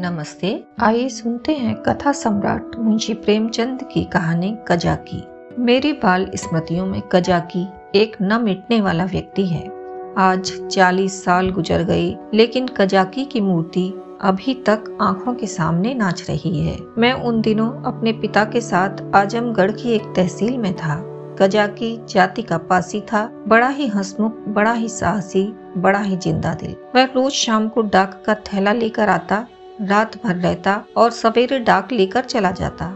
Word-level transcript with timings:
नमस्ते, 0.00 0.64
आइए 0.80 1.08
सुनते 1.08 1.52
हैं 1.52 1.74
कथा 1.82 2.12
सम्राट 2.12 2.76
मुंशी 2.78 3.14
प्रेमचंद 3.14 3.80
की 3.92 4.04
कहानी 4.04 4.56
कजाकी। 4.68 5.22
मेरी 5.58 5.92
बाल 5.92 6.30
स्मृतियों 6.34 6.86
में 6.86 7.00
कजाकी 7.12 7.66
एक 7.94 8.16
न 8.22 8.40
मिटने 8.42 8.80
वाला 8.80 9.04
व्यक्ति 9.04 9.46
है। 9.46 9.70
आज 10.18 10.52
40 10.70 11.24
साल 11.24 11.50
गुजर 11.50 11.82
गए, 11.82 12.16
लेकिन 12.34 12.68
कजाकी 12.68 13.24
की 13.24 13.40
मूर्ति 13.40 13.88
अभी 14.20 14.54
तक 14.54 14.98
आँखों 15.00 15.34
के 15.34 15.46
सामने 15.46 15.94
नाच 15.94 16.24
रही 16.30 16.58
है। 16.60 16.78
मैं 16.98 17.12
उन 17.12 17.40
दिनों 17.40 17.70
अपने 17.82 18.12
पिता 18.12 18.44
के 18.44 18.60
साथ 18.60 19.14
आजमगढ़ 19.14 19.70
की 19.70 19.90
एक 19.90 20.02
तहसील 20.16 20.58
में 20.58 20.74
था। 20.76 21.02
कजाकी 21.40 21.96
जाति 22.08 22.42
का 22.42 22.58
पासी 22.58 23.00
था, 23.00 23.30
बड़ा 23.48 23.68
ही 23.68 23.86
हंसमुख, 23.86 24.32
बड़ा 24.48 24.72
ही 24.72 24.88
साहसी, 24.88 25.54
बड़ा 25.76 26.00
ही 26.00 26.16
ज़िंदा 26.16 26.54
दिल। 26.54 26.76
वह 26.94 27.04
रोज 27.04 27.32
शाम 27.32 27.68
को 27.68 27.82
डाक 27.82 28.22
का 28.26 28.34
थैला 28.34 28.72
लेकर 28.72 29.08
आता 29.08 29.46
रात 29.80 30.24
भर 30.24 30.36
रहता 30.36 30.82
और 30.96 31.10
सवेरे 31.10 31.58
डाक 31.58 31.92
लेकर 31.92 32.20
चला 32.20 32.50
जाता। 32.50 32.92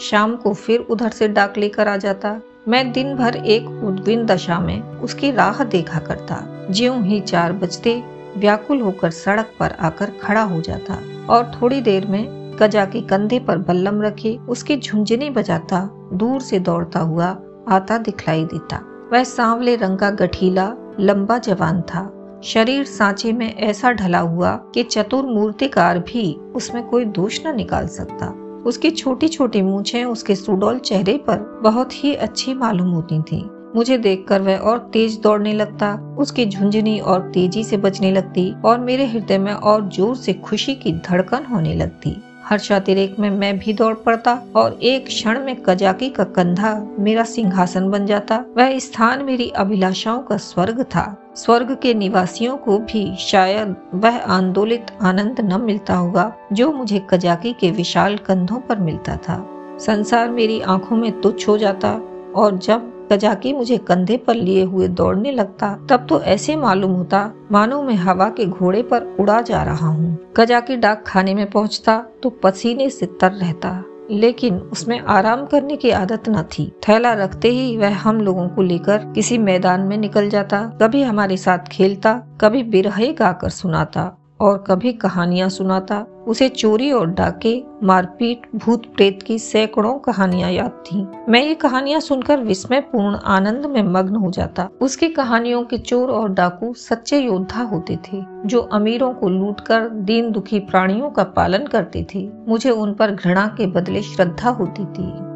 शाम 0.00 0.36
को 0.36 0.54
फिर 0.54 0.80
उधर 0.80 1.08
से 1.08 1.28
डाक 1.28 1.58
लेकर 1.58 1.88
आ 1.88 1.96
जाता। 1.96 2.40
मैं 2.68 2.92
दिन 2.92 3.14
भर 3.16 3.36
एक 3.36 3.66
उद्विन 3.84 4.26
दशा 4.26 4.58
में 4.60 4.80
उसकी 4.80 5.30
राह 5.30 5.64
देखा 5.64 5.98
करता। 5.98 6.66
ज्यों 6.70 7.02
ही 7.02 7.20
चार 7.20 7.52
बजते, 7.52 8.02
व्याकुल 8.36 8.80
होकर 8.80 9.10
सड़क 9.10 9.50
पर 9.60 9.70
आकर 9.80 10.12
खड़ा 10.22 10.42
हो 10.42 10.60
जाता 10.60 10.98
और 11.28 11.52
थोड़ी 11.54 11.80
देर 11.80 12.06
में 12.06 12.56
गजा 12.60 12.84
के 12.84 13.00
कंधे 13.00 13.38
पर 13.40 13.58
बल्लम 13.58 14.02
रखे 14.02 14.38
उसकी 14.48 14.76
झुंझुनी 14.76 15.30
बजाता 15.30 15.88
दूर 16.12 16.40
से 16.40 16.58
दौड़ता 16.58 17.00
हुआ 17.00 17.36
आता 17.68 17.98
दिखलाई 17.98 18.44
देता। 18.44 18.80
वह 19.12 19.24
सांवले 19.24 19.76
रंग 19.76 19.98
का 19.98 20.10
गठीला, 20.10 20.72
लंबा 21.00 21.38
जवान 21.38 21.80
था। 21.82 22.23
शरीर 22.44 22.84
सांचे 22.84 23.32
में 23.32 23.54
ऐसा 23.54 23.90
ढला 23.92 24.18
हुआ 24.18 24.50
कि 24.74 24.82
चतुर 24.82 25.26
मूर्तिकार 25.26 25.98
भी 25.98 26.32
उसमें 26.54 26.82
कोई 26.88 27.04
दोष 27.04 27.40
न 27.46 27.54
निकाल 27.56 27.86
सकता। 27.86 28.26
उसकी 28.66 28.90
छोटी 28.90 29.28
छोटी 29.28 29.62
मूछें 29.62 30.04
उसके 30.04 30.34
सुडोल 30.34 30.78
चेहरे 30.78 31.16
पर 31.18 31.38
बहुत 31.62 31.92
ही 32.04 32.14
अच्छी 32.14 32.54
मालूम 32.54 32.90
होती 32.90 33.20
थी। 33.22 33.42
मुझे 33.76 33.98
देखकर 33.98 34.42
वह 34.42 34.56
और 34.56 34.78
तेज 34.92 35.18
दौड़ने 35.22 35.52
लगता, 35.52 35.94
उसकी 36.18 36.46
झुंझुनी 36.46 36.98
और 36.98 37.30
तेज़ी 37.30 37.64
से 37.64 37.76
बचने 37.76 38.12
लगती 38.12 38.52
और 38.64 38.78
मेरे 38.80 39.06
हृदय 39.06 39.38
में 39.38 39.52
और 39.52 39.88
ज़ोर 39.88 40.14
से 40.16 40.32
खुशी 40.34 40.74
की 40.74 40.92
धड़कन 41.00 41.44
होने 41.44 41.74
लगती। 41.74 42.16
हर्षातिरेक 42.44 43.18
में 43.18 43.30
मैं 43.30 43.58
भी 43.58 43.72
दौड़ 43.72 43.94
पड़ता 43.94 44.42
और 44.56 44.78
एक 44.82 45.06
क्षण 45.06 45.44
में 45.44 45.56
कजाकी 45.56 46.08
का 46.10 46.24
कंधा 46.24 46.72
मेरा 46.98 47.24
सिंहासन 47.24 47.88
बन 47.90 48.06
जाता। 48.06 48.44
वह 48.56 48.78
स्थान 48.78 49.24
मेरी 49.24 49.48
अभिलाषाओं 49.50 50.22
का 50.22 50.36
स्वर्ग 50.36 50.82
था। 50.82 51.04
स्वर्ग 51.36 51.76
के 51.82 51.94
निवासियों 51.94 52.56
को 52.56 52.78
भी 52.78 53.16
शायद 53.16 53.74
वह 53.94 54.18
आंदोलित 54.18 54.86
आनंद 55.02 55.40
न 55.40 55.60
मिलता 55.60 55.94
होगा 55.94 56.32
जो 56.52 56.72
मुझे 56.72 57.02
कजाकी 57.10 57.52
के 57.52 57.70
विशाल 57.70 58.16
कंधों 58.16 58.60
पर 58.60 58.78
मिलता 58.78 59.16
था। 59.16 59.44
संसार 59.80 60.28
मेरी 60.30 60.60
आँखों 60.60 60.96
में 60.96 61.20
तुच्छ 61.20 61.48
हो 61.48 61.58
जाता 61.58 61.92
और 62.36 62.58
जब 62.58 62.93
कजाकी 63.12 63.52
मुझे 63.52 63.78
कंधे 63.78 64.16
पर 64.16 64.34
लिए 64.34 64.64
हुए 64.64 64.88
दौड़ने 64.88 65.32
लगता। 65.32 65.86
तब 65.90 66.06
तो 66.08 66.20
ऐसे 66.22 66.56
मालूम 66.56 66.92
होता, 66.92 67.32
मानो 67.52 67.82
मैं 67.82 67.94
हवा 67.94 68.28
के 68.28 68.46
घोड़े 68.46 68.82
पर 68.82 69.16
उड़ा 69.20 69.40
जा 69.40 69.62
रहा 69.62 69.86
हूँ। 69.86 70.18
कजाकी 70.36 70.76
डाक 70.76 71.04
खाने 71.06 71.34
में 71.34 71.50
पहुँचता 71.50 72.04
तो 72.22 72.30
पसीने 72.30 72.90
से 72.90 73.06
तर 73.06 73.32
रहता। 73.32 73.84
लेकिन 74.10 74.56
उसमें 74.56 75.00
आराम 75.00 75.46
करने 75.46 75.76
की 75.76 75.90
आदत 75.90 76.28
न 76.28 76.42
थी। 76.42 76.72
थैला 76.88 77.12
रखते 77.12 77.48
ही 77.48 77.76
वह 77.76 77.96
हम 77.96 78.20
लोगों 78.20 78.48
को 78.48 78.62
लेकर 78.62 78.98
किसी 78.98 79.38
मैदान 79.38 79.80
में 79.80 79.96
निकल 79.96 80.28
जाता। 80.28 80.78
कभी 80.82 81.02
हमारे 81.02 81.36
साथ 81.36 81.58
खेलता, 81.58 82.22
कभी 82.40 82.62
बिरहे 82.62 83.12
गाकर 83.12 83.48
सुनाता। 83.48 84.23
और 84.40 84.64
कभी 84.66 84.92
कहानियाँ 84.92 85.48
सुनाता, 85.48 86.06
उसे 86.26 86.48
चोरी 86.48 86.92
और 86.92 87.06
डाके, 87.06 87.64
मारपीट, 87.82 88.42
भूत 88.56 88.86
प्रेत 88.86 89.22
की 89.22 89.38
सैकड़ों 89.38 89.98
कहानियाँ 89.98 90.50
याद 90.50 90.70
थीं। 90.70 91.06
मैं 91.28 91.42
ये 91.42 91.54
कहानियाँ 91.54 92.00
सुनकर 92.00 92.40
विस्मय 92.40 92.80
पूर्ण 92.80 93.16
आनंद 93.16 93.66
में 93.66 93.82
मग्न 93.82 94.16
हो 94.16 94.30
जाता। 94.30 94.68
उसकी 94.80 95.08
कहानियों 95.08 95.62
के 95.62 95.78
चोर 95.78 96.10
और 96.10 96.28
डाकू 96.28 96.74
सच्चे 96.74 97.18
योद्धा 97.18 97.62
होते 97.62 97.96
थे, 97.96 98.24
जो 98.46 98.60
अमीरों 98.60 99.14
को 99.14 99.28
लूटकर 99.28 99.88
दीन 99.88 100.32
दुखी 100.32 100.60
प्राणियों 100.60 101.10
का 101.10 101.24
पालन 101.24 101.66
करते 101.66 102.06
थे। 102.14 102.30
मुझे 102.48 102.70
उन 102.70 102.94
पर 102.94 103.10
घृणा 103.10 103.46
के 103.46 103.66
बदले 103.66 104.02
श्रद्धा 104.02 104.50
होती 104.50 104.84
थी। 104.84 105.34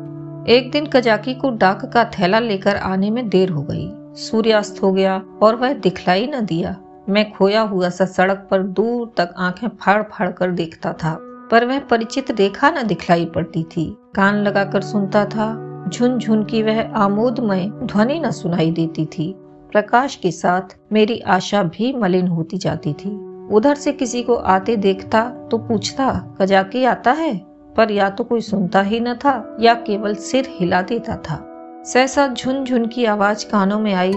एक 0.53 0.71
दिन 0.71 0.87
कजाकी 0.87 1.35
को 1.35 1.51
डाक 1.51 1.85
का 1.85 2.05
थैला 2.05 2.39
लेकर 2.39 2.77
आने 2.77 3.11
में 3.11 3.29
देर 3.29 3.51
हो 3.51 3.63
गई। 3.63 3.93
सूर्यास्त 4.15 4.83
हो 4.83 4.93
गया 4.93 5.23
और 5.43 5.57
वह 5.57 5.73
दिखलाई 5.73 6.27
न 6.27 6.41
दिया। 6.41 6.77
मैं 7.11 7.31
खोया 7.33 7.61
हुआ 7.61 7.89
सा 7.89 8.05
सड़क 8.05 8.47
पर 8.51 8.63
दूर 8.63 9.13
तक 9.17 9.35
आँखें 9.39 9.69
फाड़ 9.69 10.03
फाड़ 10.03 10.31
कर 10.31 10.51
देखता 10.51 10.93
था, 10.93 11.17
पर 11.51 11.65
वह 11.65 11.79
परिचित 11.81 12.31
रेखा 12.31 12.71
न 12.71 12.87
दिखलाई 12.87 13.25
पड़ती 13.25 13.63
थी। 13.63 13.97
कान 14.15 14.37
लगाकर 14.37 14.81
सुनता 14.81 15.25
था 15.25 15.49
झुन 15.89 16.19
झुन 16.19 16.45
की 16.45 16.63
वह 16.63 16.81
आमोदमय 16.95 17.65
ध्वनि 17.67 18.21
न 18.21 18.31
सुनाई 18.31 18.71
देती 18.71 19.07
थी। 19.07 19.35
प्रकाश 19.73 20.15
के 20.15 20.31
साथ 20.31 20.77
मेरी 20.93 21.19
आशा 21.21 21.63
भी 21.63 21.93
मलिन 21.93 22.29
होती 22.29 22.59
जाती 22.59 22.93
थी। 22.93 23.11
उधर 23.55 23.75
से 23.75 23.93
किसी 23.93 24.23
को 24.23 24.35
आते 24.35 24.77
देखता 24.77 25.23
तो 25.51 25.59
पूछता, 25.59 26.37
कजाकी 26.41 26.85
आता 26.85 27.13
है? 27.13 27.35
पर 27.77 27.91
या 27.91 28.11
तो 28.11 28.25
कोई 28.25 28.41
सुनता 28.41 28.81
ही 28.81 29.01
न 29.01 29.15
था, 29.15 29.57
या 29.61 29.75
केवल 29.75 30.15
सिर 30.15 30.49
हिला 30.51 30.83
देता 30.83 31.17
था। 31.17 31.45
सहसा 31.87 32.27
झुन 32.29 32.65
झुन 32.65 32.87
की 32.87 33.05
आवाज़ 33.05 33.47
कानों 33.47 33.79
में 33.81 33.95
आई 33.95 34.13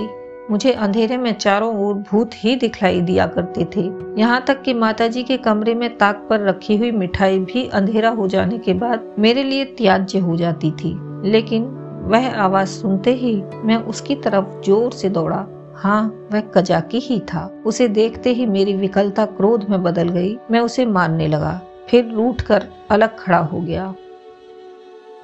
मुझे 0.52 0.72
अंधेरे 0.72 1.18
में 1.18 1.34
चारों 1.34 1.88
ओर 1.88 1.94
भूत 1.94 2.32
ही 2.36 2.56
दिखलाई 2.56 3.02
दिया 3.02 3.28
करते 3.28 3.66
थे। 3.76 3.90
यहाँ 4.22 4.44
तक 4.48 4.62
कि 4.62 4.74
माताजी 4.74 5.24
के 5.24 5.38
कमरे 5.38 5.76
में 5.76 5.98
ताक 5.98 6.28
पर 6.30 6.40
रखी 6.40 6.78
हुई 6.78 6.92
मिठाई 6.92 7.40
भी 7.40 7.68
अंधेरा 7.68 8.10
हो 8.10 8.28
जाने 8.28 8.58
के 8.58 8.74
बाद 8.74 9.16
मेरे 9.20 9.44
लिए 9.44 9.66
त्याज्य 9.66 10.20
हो 10.20 10.36
जाती 10.38 10.72
थी। 10.72 10.98
लेकिन 11.30 11.64
वह 12.04 12.36
आवाज़ 12.36 12.70
सुनते 12.70 13.14
ही 13.14 13.44
मैं 13.56 13.76
उसकी 13.76 14.16
तरफ़ 14.16 14.62
ज़ोर 14.62 14.92
से 14.92 15.10
दौड़ा। 15.10 15.46
हाँ 15.76 16.28
वह 16.32 16.40
कजाकी 16.40 17.00
ही 17.00 17.20
था। 17.20 17.64
उसे 17.66 17.88
देखते 17.88 18.34
ही 18.34 18.46
मेरी 18.46 18.74
विकलता 18.74 19.26
क्रोध 19.26 19.70
में 19.70 19.84
बदल 19.84 20.10
गई। 20.10 20.38
मैं 20.52 20.60
उसे 20.60 20.86
मारने 20.86 21.28
लगा। 21.28 21.62
फिर 21.90 22.12
रूठ 22.12 22.42
कर 22.42 22.68
अलग 22.92 23.20
खड़ा 23.20 23.38
हो 23.38 23.62
गया। 23.62 23.94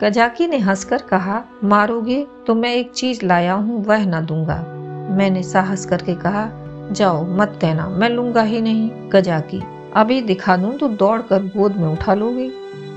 कजाकी 0.04 0.48
ने 0.48 0.58
हंसकर 0.58 1.02
कहा, 1.02 1.44
मारोगे 1.64 2.28
तो 2.48 2.56
मैं 2.56 2.74
एक 2.76 2.92
चीज़ 2.92 3.26
लाया 3.26 3.54
हूँ, 3.54 3.86
वह 3.86 4.06
न 4.06 4.26
दूँगा। 4.26 4.74
मैंने 5.10 5.44
साहस 5.44 5.86
करके 5.86 6.16
कहा, 6.16 6.50
जाओ, 6.92 7.26
मत 7.30 7.58
कहना 7.62 7.88
मैं 7.90 8.10
लूँगा 8.10 8.42
ही 8.42 8.62
नहीं 8.62 8.90
गजा 9.12 9.40
की 9.40 9.62
अभी 9.96 10.22
दिखा 10.22 10.56
दूँ 10.58 10.72
तो 10.78 10.88
दौड़ 10.90 11.22
कर 11.22 11.44
गोद 11.48 11.76
में 11.76 11.88
उठा 11.88 12.14
लोगे। 12.14 12.50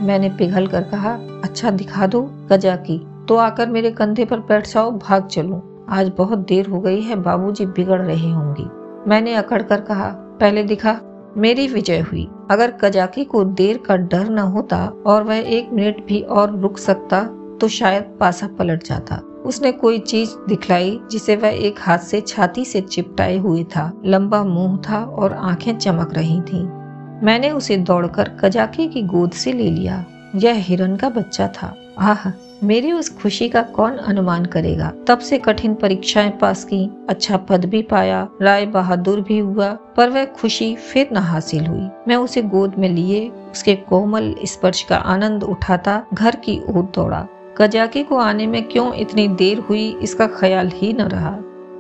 मैंने 0.03 0.29
पिघल 0.29 0.67
कर 0.67 0.83
कहा 0.83 1.13
अच्छा 1.45 1.71
दिखा 1.71 2.07
दो 2.07 2.23
गजा 2.51 2.77
की 2.77 2.99
तो 3.29 3.37
आकर 3.37 3.69
मेरे 3.69 3.91
कंधे 3.91 4.25
पर 4.25 4.41
बैठ 4.41 4.67
जाओ, 4.67 4.91
भाग 4.91 5.27
चलूँ। 5.27 5.87
आज 5.91 6.13
बहुत 6.19 6.39
देर 6.39 6.67
हो 6.67 6.81
गई 6.81 7.01
है, 7.01 7.17
बाबूजी 7.17 7.67
बिगड़ 7.67 8.01
रहे 8.01 8.31
होंगी। 8.31 8.65
मैंने 9.09 9.35
अकड़ 9.35 9.63
कर 9.63 9.81
कहा, 9.81 10.09
पहले 10.41 10.63
दिखा, 10.63 10.99
मेरी 11.37 11.67
विजय 11.69 12.01
हुई। 12.01 12.29
अगर 12.51 12.71
कजाकी 12.81 13.25
को 13.25 13.45
देर 13.45 13.79
का 13.79 13.97
डर 13.97 14.29
न 14.31 14.39
होता 14.39 14.85
और 15.07 15.23
वह 15.23 15.49
एक 15.49 15.71
मिनट 15.73 16.05
भी 16.07 16.21
और 16.21 16.59
रुक 16.59 16.79
सकता 16.79 17.23
तो 17.61 17.69
शायद 17.69 18.17
पासा 18.21 18.49
पलट 18.59 18.83
जाता। 18.83 19.21
उसने 19.47 19.73
कोई 19.73 19.99
चीज़ 19.99 20.31
दिखलाई 20.49 21.01
जिसे 21.11 21.37
वह 21.37 21.49
एक 21.49 21.75
हाथ 21.81 21.99
से 21.99 22.21
छाती 22.21 22.65
से 22.65 22.81
चिपटाए 22.81 23.37
हुए 23.37 23.65
था। 23.65 23.93
लंबा 24.05 24.45
मुँह 24.45 24.77
था 24.77 25.05
और 25.05 25.33
आँखें 25.33 25.79
चमक 25.79 26.15
रही 26.15 26.41
थीं। 26.41 26.81
मैंने 27.23 27.51
उसे 27.51 27.77
दौड़कर 27.77 28.29
कजाकी 28.29 28.89
की 28.89 29.03
गोद 29.03 29.31
से 29.31 29.53
ले 29.53 29.71
लिया। 29.71 30.05
यह 30.35 30.55
हिरन 30.55 30.97
का 30.97 31.09
बच्चा 31.09 31.49
था। 31.49 31.77
आह, 31.99 32.31
मेरी 32.65 32.93
उस 32.93 33.23
खुशी 33.23 33.49
का 33.49 33.63
कौन 33.63 33.97
अनुमान 33.97 34.45
करेगा? 34.45 34.93
तब 35.07 35.19
से 35.19 35.39
कठिन 35.39 35.75
परीक्षाएँ 35.75 36.31
पास 36.31 36.65
की 36.65 36.91
अच्छा 37.09 37.37
पद 37.37 37.65
भी 37.65 37.83
पाया, 37.83 38.29
राय 38.43 38.67
बहादुर 38.67 39.21
भी 39.21 39.39
हुआ, 39.39 39.69
पर 39.69 40.09
वह 40.09 40.25
खुशी 40.25 40.77
फिर 40.77 41.09
न 41.13 41.17
हासिल 41.17 41.67
हुई। 41.67 41.89
मैं 42.09 42.17
उसे 42.17 42.43
गोद 42.43 42.75
में 42.79 42.89
लिए, 42.89 43.29
उसके 43.29 43.75
कोमल 43.77 44.35
स्पर्श 44.45 44.83
का 44.83 44.97
आनंद 44.97 45.43
उठाता, 45.43 46.03
घर 46.15 46.37
की 46.37 46.61
ओर 46.69 46.83
दौड़ा। 46.95 47.27
कजाकी 47.61 48.03
को 48.03 48.17
आने 48.17 48.47
में 48.47 48.63
क्यों 48.69 48.93
इतनी 48.95 49.29
देर 49.29 49.59
हुई, 49.59 49.89
इसका 50.03 50.27
ख्याल 50.27 50.69
ही 50.69 50.93
न 50.93 51.03
रहा। 51.03 51.31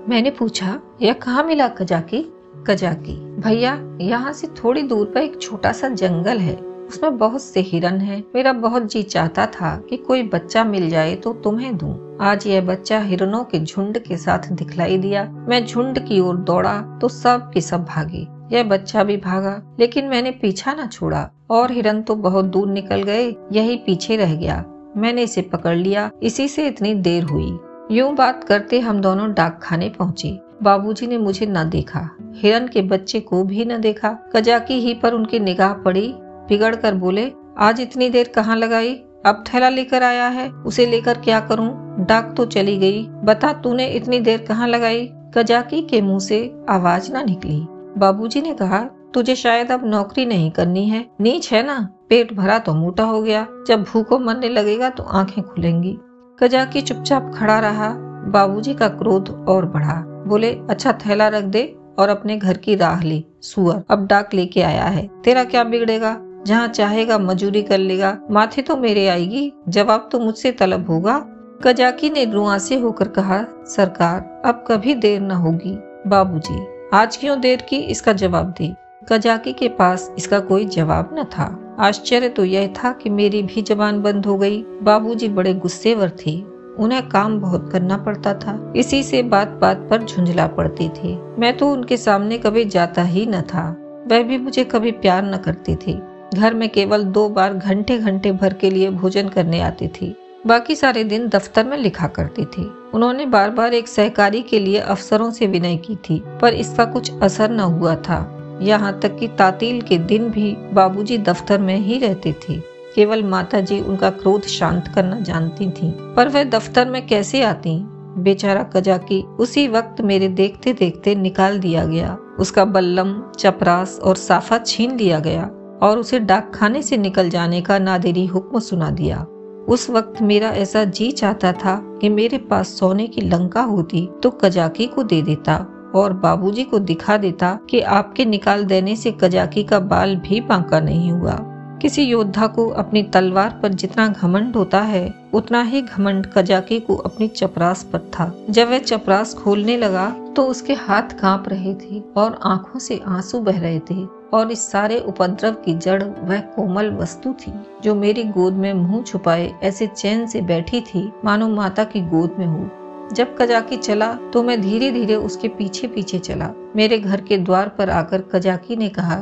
मैंने 0.09 0.31
पूछा, 0.31 0.81
यह 1.03 1.13
कहाँ 1.13 1.45
मिला 1.45 1.69
कजाकी 1.69 2.23
कजाकी 2.67 3.15
भैया, 3.41 3.73
यहाँ 4.01 4.33
से 4.33 4.47
थोड़ी 4.47 4.83
दूर 4.83 5.07
पर 5.07 5.21
एक 5.21 5.41
छोटा 5.43 5.73
सा 5.73 5.89
जंगल 5.89 6.39
है। 6.39 6.55
उसमें 6.57 7.17
बहुत 7.19 7.43
से 7.43 7.61
हिरन 7.61 7.97
हैं। 7.97 8.23
मेरा 8.35 8.53
बहुत 8.53 8.91
जी 8.93 9.03
चाहता 9.03 9.47
था 9.47 9.75
कि 9.91 9.97
कोई 9.97 10.23
बच्चा 10.23 10.65
मिल 10.65 10.89
जाए 10.91 11.15
तो 11.15 11.33
तुम्हें 11.35 11.77
दूँ। 11.77 12.19
आज 12.21 12.47
यह 12.47 12.61
बच्चा 12.61 12.99
हिरनों 12.99 13.45
के 13.45 13.59
झुंड 13.59 13.99
के 13.99 14.17
साथ 14.17 14.51
दिखलाई 14.53 14.99
दिया। 14.99 15.25
मैं 15.49 15.65
झुंड 15.67 15.99
की 15.99 16.21
ओर 16.21 16.37
दौड़ा 16.37 16.81
तो 17.01 17.09
सब 17.09 17.51
के 17.51 17.61
सब 17.61 17.85
भागे। 17.85 18.27
यह 18.53 18.63
बच्चा 18.63 19.05
भी 19.05 19.17
भागा, 19.17 19.61
लेकिन 19.81 20.05
मैंने 20.05 20.31
पीछा 20.31 20.73
न 20.73 20.87
छोड़ा। 20.87 21.29
और 21.51 21.73
हिरन 21.73 22.03
तो 22.03 22.15
बहुत 22.15 22.45
दूर 22.45 22.69
निकल 22.69 23.03
गए, 23.03 23.35
यही 23.53 23.77
पीछे 23.77 24.17
रह 24.17 24.35
गया। 24.35 24.65
मैंने 24.97 25.23
इसे 25.23 25.43
पकड़ 25.43 25.77
लिया। 25.77 26.11
इसी 26.23 26.49
से 26.49 26.67
इतनी 26.67 26.95
देर 26.95 27.25
हुई। 27.25 27.59
यूँ 27.91 28.15
बात 28.15 28.45
करते 28.45 28.81
हम 28.81 29.01
दोनों 29.01 29.33
डाक 29.33 29.61
खाने 29.63 29.89
पहुँचे। 29.89 30.41
बाबूजी 30.63 31.07
ने 31.07 31.19
मुझे 31.19 31.47
न 31.47 31.71
देखा। 31.71 32.17
हिरन 32.35 32.69
के 32.69 32.83
बच्चे 32.83 33.21
को 33.21 33.45
भी 33.45 33.65
न 33.65 33.81
देखा। 33.81 34.19
कजाकी 34.37 34.75
ही 34.75 34.95
पर 34.95 35.13
उनकी 35.13 35.39
निगाह 35.39 35.73
पड़ी। 35.73 36.15
बिगड़ 36.19 36.77
कर 36.77 36.95
बोले, 36.95 37.33
आज 37.59 37.81
इतनी 37.81 38.09
देर 38.09 38.29
कहाँ 38.29 38.57
लगाई? 38.57 38.95
अब 39.27 39.45
थैला 39.55 39.69
लेकर 39.69 40.03
आया 40.03 40.29
है। 40.29 40.51
उसे 40.51 40.87
लेकर 40.87 41.19
क्या 41.19 41.41
करूँ? 41.41 41.97
डाक 41.99 42.35
तो 42.37 42.45
चली 42.45 42.79
गई। 42.79 43.07
बता 43.07 43.53
तूने 43.53 43.87
इतनी 43.87 44.21
देर 44.21 44.43
कहाँ 44.43 44.69
लगाई? 44.69 45.11
कजाकी 45.35 45.83
के 45.83 46.01
मुँह 46.01 46.19
से 46.19 46.55
आवाज़ 46.69 47.13
ना 47.13 47.23
निकली। 47.23 47.67
बाबूजी 47.99 48.43
ने 48.43 48.55
कहा, 48.55 48.89
तुझे 49.15 49.37
शायद 49.37 49.73
अब 49.73 49.85
नौकरी 49.85 50.27
नहीं 50.27 50.51
करनी 50.51 50.89
है। 50.89 51.07
नीच 51.21 51.53
है 51.53 51.67
ना? 51.67 51.89
पेट 52.11 52.33
भरा 52.33 52.59
तो 52.59 52.75
मोटा 52.75 53.05
हो 53.05 53.23
गया। 53.23 53.47
जब 53.69 53.83
भूखो 53.83 54.19
मरने 54.19 54.49
लगेगा 54.49 54.89
तो 54.91 55.03
आँखें 55.03 55.45
खुलेंगी। 55.45 55.99
कजाकी 56.41 56.81
चुपचाप 56.81 57.33
खड़ा 57.35 57.59
रहा। 57.59 57.89
बाबूजी 58.29 58.75
का 58.75 58.89
क्रोध 58.89 59.47
और 59.49 59.67
बढ़ा। 59.67 59.95
बोले 60.27 60.51
अच्छा 60.71 60.93
थैला 60.93 61.29
रख 61.29 61.45
दे 61.45 61.77
और 61.99 62.09
अपने 62.09 62.37
घर 62.37 62.57
की 62.57 62.75
राह 62.75 63.03
ली, 63.03 63.25
सुअर। 63.43 63.83
अब 63.91 64.07
डाक 64.07 64.35
लेके 64.35 64.63
आया 64.63 64.85
है। 64.85 65.11
तेरा 65.25 65.45
क्या 65.45 65.65
बिगड़ेगा? 65.65 66.17
जहाँ 66.47 66.69
चाहेगा 66.69 67.19
मजूरी 67.19 67.63
कर 67.63 67.79
लेगा। 67.79 68.19
माथे 68.31 68.63
तो 68.63 68.77
मेरे 68.77 69.09
आएगी। 69.09 69.53
जवाब 69.69 70.09
तो 70.13 70.21
मुझसे 70.21 70.53
तलब 70.53 70.91
होगा। 70.91 71.27
कजाकी 71.65 72.11
ने 72.11 72.25
रुआसे 72.25 72.79
होकर 72.79 73.09
कहा, 73.09 73.45
सरकार, 73.67 74.43
अब 74.45 74.65
कभी 74.69 74.95
देर 74.95 75.21
न 75.21 75.31
होगी। 75.31 75.79
बाबूजी, 76.07 76.67
आज 76.95 77.17
क्यों 77.17 77.41
देर 77.41 77.63
की 77.63 77.77
इसका 77.77 78.13
जवाब 78.13 78.55
दे? 78.59 78.75
कजाकी 79.09 79.53
के 79.53 79.69
पास 79.69 80.13
इसका 80.19 80.41
कोई 80.41 80.65
जवाब 80.65 81.11
न 81.13 81.25
था। 81.25 81.60
आश्चर्य 81.81 82.29
तो 82.29 82.45
यह 82.45 82.67
था 82.67 82.93
कि 82.93 83.11
मेरी 83.11 83.43
भी 83.43 83.63
जबान 83.63 84.03
बंद 84.03 84.27
हो 84.27 84.39
गई। 84.39 84.63
बाबूजी 84.83 85.29
बड़े 85.29 85.55
गुस्सेवर 85.55 86.13
थे। 86.27 86.43
उन्हें 86.79 87.09
काम 87.09 87.41
बहुत 87.41 87.71
करना 87.73 87.97
पड़ता 87.97 88.35
था। 88.35 88.73
इसी 88.77 89.03
से 89.03 89.23
बात 89.23 89.49
बात 89.49 89.87
पर 89.91 90.03
झुंझला 90.03 90.47
पड़ती 90.47 90.89
थी। 90.89 91.19
मैं 91.39 91.57
तो 91.57 91.73
उनके 91.73 91.97
सामने 91.97 92.39
कभी 92.39 92.65
जाता 92.65 93.03
ही 93.03 93.27
न 93.27 93.41
था। 93.41 93.77
वह 94.11 94.23
भी 94.23 94.39
मुझे 94.39 94.65
कभी 94.65 94.91
प्यार 94.91 95.25
न 95.25 95.37
करती 95.37 95.77
थी। 95.77 96.01
घर 96.35 96.55
में 96.55 96.69
केवल 96.69 97.03
दो 97.03 97.29
बार 97.29 97.55
घंटे 97.55 97.99
घंटे 97.99 98.33
भर 98.33 98.53
के 98.53 98.71
लिए 98.71 98.91
भोजन 98.91 99.29
करने 99.29 99.61
आती 99.61 99.89
थी। 99.89 100.15
बाकी 100.47 100.75
सारे 100.75 101.05
दिन 101.05 101.29
दफ्तर 101.29 101.65
में 101.65 101.77
लिखा 101.79 102.07
करती 102.07 102.45
थी। 102.45 102.71
उन्होंने 102.95 103.27
बार 103.27 103.51
बार 103.51 103.75
एक 103.75 103.89
सहकारी 103.89 104.43
के 104.43 104.59
लिए 104.59 104.79
अफसरों 104.79 105.31
से 105.31 105.47
विनय 105.47 105.77
की 105.77 105.97
थी, 105.97 106.23
पर 106.43 106.55
इसका 106.55 106.85
कुछ 106.85 107.13
असर 107.23 107.51
न 107.51 107.61
हुआ 107.61 107.95
था। 107.95 108.37
यहाँ 108.61 108.99
तक 109.01 109.17
कि 109.19 109.29
तातील 109.29 109.81
के 109.81 109.99
दिन 109.99 110.29
भी 110.31 110.55
बाबूजी 110.73 111.19
दफ्तर 111.19 111.61
में 111.61 111.77
ही 111.77 111.99
रहते 111.99 112.33
थे। 112.41 112.59
केवल 112.95 113.23
माता 113.23 113.61
जी 113.61 113.81
उनका 113.81 114.11
क्रोध 114.11 114.43
शांत 114.43 114.89
करना 114.95 115.21
जानती 115.21 115.71
थीं, 115.71 115.91
पर 116.15 116.29
वह 116.29 116.45
दफ्तर 116.45 116.89
में 116.89 117.07
कैसे 117.07 117.43
आती? 117.43 117.79
बेचारा 118.19 118.63
कजाकी 118.63 119.23
उसी 119.39 119.67
वक्त 119.69 120.01
मेरे 120.01 120.29
देखते 120.29 120.73
देखते 120.73 121.15
निकाल 121.15 121.59
दिया 121.59 121.85
गया। 121.85 122.17
उसका 122.39 122.65
बल्लम 122.65 123.15
चपरास 123.39 123.99
और 124.03 124.17
साफा 124.17 124.59
छीन 124.59 124.97
लिया 124.97 125.19
गया 125.19 125.43
और 125.83 125.99
उसे 125.99 126.19
डाक 126.21 126.53
खाने 126.55 126.83
से 126.83 126.97
निकल 126.97 127.29
जाने 127.31 127.61
का 127.61 127.79
नादेरी 127.79 128.27
हुक्म 128.27 128.59
सुना 128.59 128.91
दिया। 128.91 129.27
उस 129.69 129.89
वक्त 129.91 130.23
मेरा 130.23 130.49
ऐसा 130.49 130.85
जी 130.85 131.11
चाहता 131.11 131.53
था 131.53 131.77
कि 132.01 132.09
मेरे 132.09 132.39
पास 132.41 132.69
सोने 132.69 133.07
की 133.07 133.21
लंका 133.21 133.63
होती 133.63 134.09
तो 134.23 134.31
कजाकी 134.31 134.87
को 134.87 135.03
दे 135.03 135.21
देता। 135.23 135.55
और 135.95 136.13
बाबूजी 136.13 136.65
को 136.65 136.79
दिखा 136.79 137.17
देता 137.17 137.59
कि 137.71 137.81
आपके 137.81 138.25
निकाल 138.25 138.65
देने 138.65 138.97
से 138.97 139.13
कजाकी 139.21 139.65
का 139.65 139.81
बाल 139.81 140.17
भी 140.19 140.41
बांका 140.41 140.81
नहीं 140.81 141.11
हुआ। 141.13 141.39
किसी 141.83 142.03
योद्धा 142.03 142.47
को 142.47 142.69
अपनी 142.71 143.03
तलवार 143.05 143.59
पर 143.63 143.73
जितना 143.73 144.07
घमंड 144.09 144.57
होता 144.57 144.81
है, 144.81 145.15
उतना 145.35 145.63
ही 145.63 145.81
घमंड 145.83 146.27
कजाकी 146.27 146.81
को 146.81 146.95
अपनी 146.95 147.29
चपरास 147.29 147.83
पर 147.83 147.99
था। 148.15 148.33
जब 148.51 148.71
वह 148.71 148.79
चपरास 148.79 149.35
खोलने 149.35 149.77
लगा 149.77 150.09
तो 150.37 150.43
उसके 150.47 150.73
हाथ 150.73 151.19
काँप 151.21 151.49
रहे 151.49 151.75
थे 151.75 152.01
और 152.17 152.39
आँखों 152.43 152.79
से 152.79 153.01
आँसू 153.09 153.41
बह 153.41 153.61
रहे 153.61 153.79
थे 153.91 154.05
और 154.33 154.51
इस 154.53 154.71
सारे 154.71 154.99
उपद्रव 155.01 155.53
की 155.65 155.75
जड़ 155.75 156.03
वह 156.03 156.41
कोमल 156.51 156.91
वस्तु 156.91 157.33
थी, 157.33 157.53
जो 157.83 157.95
मेरी 157.95 158.25
गोद 158.27 158.53
में 158.55 158.73
मुँह 158.73 159.03
छुपाए 159.03 159.51
ऐसे 159.63 159.87
चैन 159.87 160.27
से 160.27 160.41
बैठी 160.43 160.81
थी, 160.81 161.11
मानो 161.25 161.49
माता 161.49 161.85
की 161.85 162.01
गोद 162.01 162.37
में 162.39 162.47
हूँ। 162.47 162.71
जब 163.13 163.37
कजाकी 163.39 163.77
चला 163.77 164.13
तो 164.33 164.43
मैं 164.43 164.61
धीरे 164.61 164.91
धीरे 164.91 165.15
उसके 165.15 165.49
पीछे 165.49 165.87
पीछे 165.87 166.19
चला। 166.19 166.51
मेरे 166.77 166.99
घर 166.99 167.21
के 167.21 167.37
द्वार 167.39 167.69
पर 167.69 167.91
आकर 167.91 168.23
कजाकी 168.23 168.77
ने 168.77 168.89
कहा, 168.89 169.17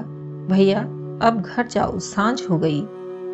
भैया, 0.49 0.81
अब 1.23 1.43
घर 1.47 1.67
जाओ, 1.67 1.99
साँझ 1.99 2.41
हो 2.51 2.59
गई। 2.59 2.81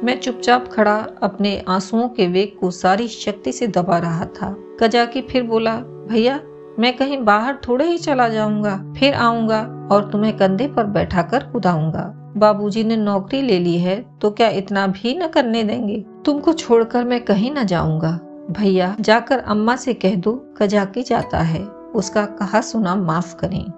मैं 0.04 0.18
चुपचाप 0.20 0.68
खड़ा 0.72 0.96
अपने 1.22 1.62
आंसुओं 1.68 2.08
के 2.08 2.26
वेग 2.26 2.56
को 2.60 2.70
सारी 2.70 3.08
शक्ति 3.08 3.52
से 3.52 3.66
दबा 3.66 3.98
रहा 3.98 4.24
था। 4.34 4.54
कजाकी 4.80 5.20
फिर 5.22 5.42
बोला, 5.42 5.76
भैया, 6.08 6.40
मैं 6.78 6.96
कहीं 6.96 7.18
बाहर 7.18 7.58
थोड़े 7.68 7.84
ही 7.84 7.98
चला 7.98 8.28
जाऊँगा, 8.28 8.76
फिर 8.96 9.14
आऊँगा 9.14 9.60
और 9.92 10.08
तुम्हें 10.10 10.36
कंधे 10.36 10.66
पर 10.68 10.84
बैठा 10.86 11.22
कर 11.22 11.42
कुदाऊँगा। 11.42 12.12
बाबूजी 12.36 12.84
ने 12.84 12.96
नौकरी 12.96 13.42
ले 13.42 13.58
ली 13.58 13.76
है 13.78 14.04
तो 14.20 14.30
क्या 14.30 14.48
इतना 14.50 14.86
भी 14.86 15.14
न 15.18 15.26
करने 15.26 15.62
देंगे? 15.62 16.04
तुमको 16.24 16.52
छोड़कर 16.52 17.04
मैं 17.04 17.20
कहीं 17.24 17.50
न 17.54 17.64
जाऊँगा। 17.64 18.18
भैया, 18.50 18.96
जाकर 19.00 19.38
अम्मा 19.38 19.76
से 19.76 19.94
कह 19.94 20.14
दो 20.14 20.55
कजाकी 20.56 21.02
जाता 21.02 21.38
है। 21.38 21.64
उसका 21.69 22.26
कहा 22.26 22.61
सुना, 22.61 22.94
माफ़ 22.94 23.37
करें। 23.37 23.73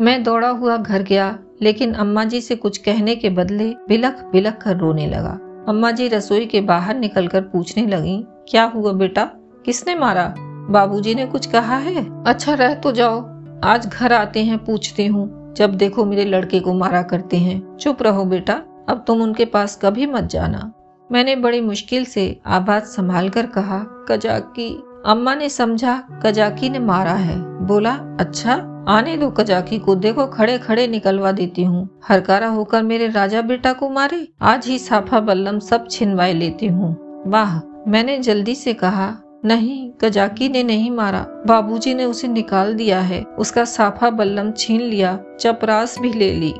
मैं 0.00 0.22
दौड़ा 0.22 0.48
हुआ 0.48 0.76
घर 0.76 1.02
गया, 1.02 1.38
लेकिन 1.62 1.92
अम्मा 1.94 2.24
जी 2.24 2.40
से 2.40 2.56
कुछ 2.56 2.78
कहने 2.78 3.16
के 3.16 3.30
बदले 3.30 3.74
बिलख 3.88 4.28
बिलख 4.32 4.56
कर 4.62 4.76
रोने 4.76 5.06
लगा। 5.06 5.38
अम्मा 5.68 5.90
जी 5.90 6.08
रसोई 6.08 6.46
के 6.46 6.60
बाहर 6.60 6.96
निकलकर 6.96 7.40
पूछने 7.40 7.86
लगी, 7.86 8.26
क्या 8.48 8.64
हुआ 8.64 8.92
बेटा? 8.92 9.24
किसने 9.64 9.94
मारा? 9.94 10.34
बाबूजी 10.70 11.14
ने 11.14 11.26
कुछ 11.26 11.46
कहा 11.46 11.76
है? 11.76 12.24
अच्छा 12.24 12.54
रह 12.54 12.74
तो 12.74 12.92
जाओ। 12.92 13.20
आज 13.64 13.86
घर 13.86 14.12
आते 14.12 14.44
हैं, 14.44 14.64
पूछती 14.64 15.06
हूँ। 15.06 15.54
जब 15.54 15.74
देखो 15.74 16.04
मेरे 16.04 16.24
लड़के 16.24 16.60
को 16.60 16.74
मारा 16.74 17.02
करते 17.02 17.36
हैं। 17.36 17.76
चुप 17.76 18.02
रहो 18.02 18.24
बेटा। 18.24 18.62
अब 18.88 19.04
तुम 19.06 19.22
उनके 19.22 19.44
पास 19.44 19.78
कभी 19.82 20.06
मत 20.06 20.24
जाना। 20.24 20.72
मैंने 21.12 21.36
बड़ी 21.36 21.60
मुश्किल 21.60 22.04
से 22.04 22.40
आवाज़ 22.46 22.84
संभाल 22.84 23.28
कर 23.28 23.46
कहा, 23.46 24.06
कजाकी। 24.08 24.84
अम्मा 25.06 25.34
ने 25.34 25.48
समझा, 25.48 26.04
कजाकी 26.22 26.68
ने 26.68 26.78
मारा 26.78 27.12
है। 27.12 27.66
बोला 27.66 27.92
अच्छा 28.20 28.84
आने 28.88 29.16
दो 29.16 29.30
कजाकी 29.30 29.78
को, 29.78 29.94
देखो 29.94 30.26
खड़े 30.26 30.58
खड़े 30.58 30.86
निकलवा 30.86 31.32
देती 31.32 31.62
हूँ। 31.64 32.00
हरकारा 32.08 32.48
होकर 32.48 32.82
मेरे 32.82 33.08
राजा 33.08 33.42
बेटा 33.42 33.72
को 33.72 33.90
मारे, 33.90 34.28
आज 34.42 34.66
ही 34.66 34.78
साफा 34.78 35.20
बल्लम 35.20 35.58
सब 35.58 35.88
छिनवाए 35.90 36.32
लेती 36.32 36.66
हूँ। 36.66 36.96
वाह! 37.26 37.60
मैंने 37.90 38.18
जल्दी 38.18 38.54
से 38.54 38.74
कहा, 38.74 39.18
नहीं, 39.44 39.90
कजाकी 40.00 40.48
ने 40.48 40.62
नहीं 40.62 40.90
मारा। 40.90 41.26
बाबूजी 41.46 41.94
ने 41.94 42.04
उसे 42.04 42.28
निकाल 42.28 42.74
दिया 42.74 43.00
है, 43.00 43.22
उसका 43.22 43.64
साफा 43.64 44.10
बल्लम 44.10 44.50
छीन 44.50 44.80
लिया, 44.80 45.18
चपरास 45.40 45.98
भी 45.98 46.12
ले 46.12 46.32
ली। 46.32 46.54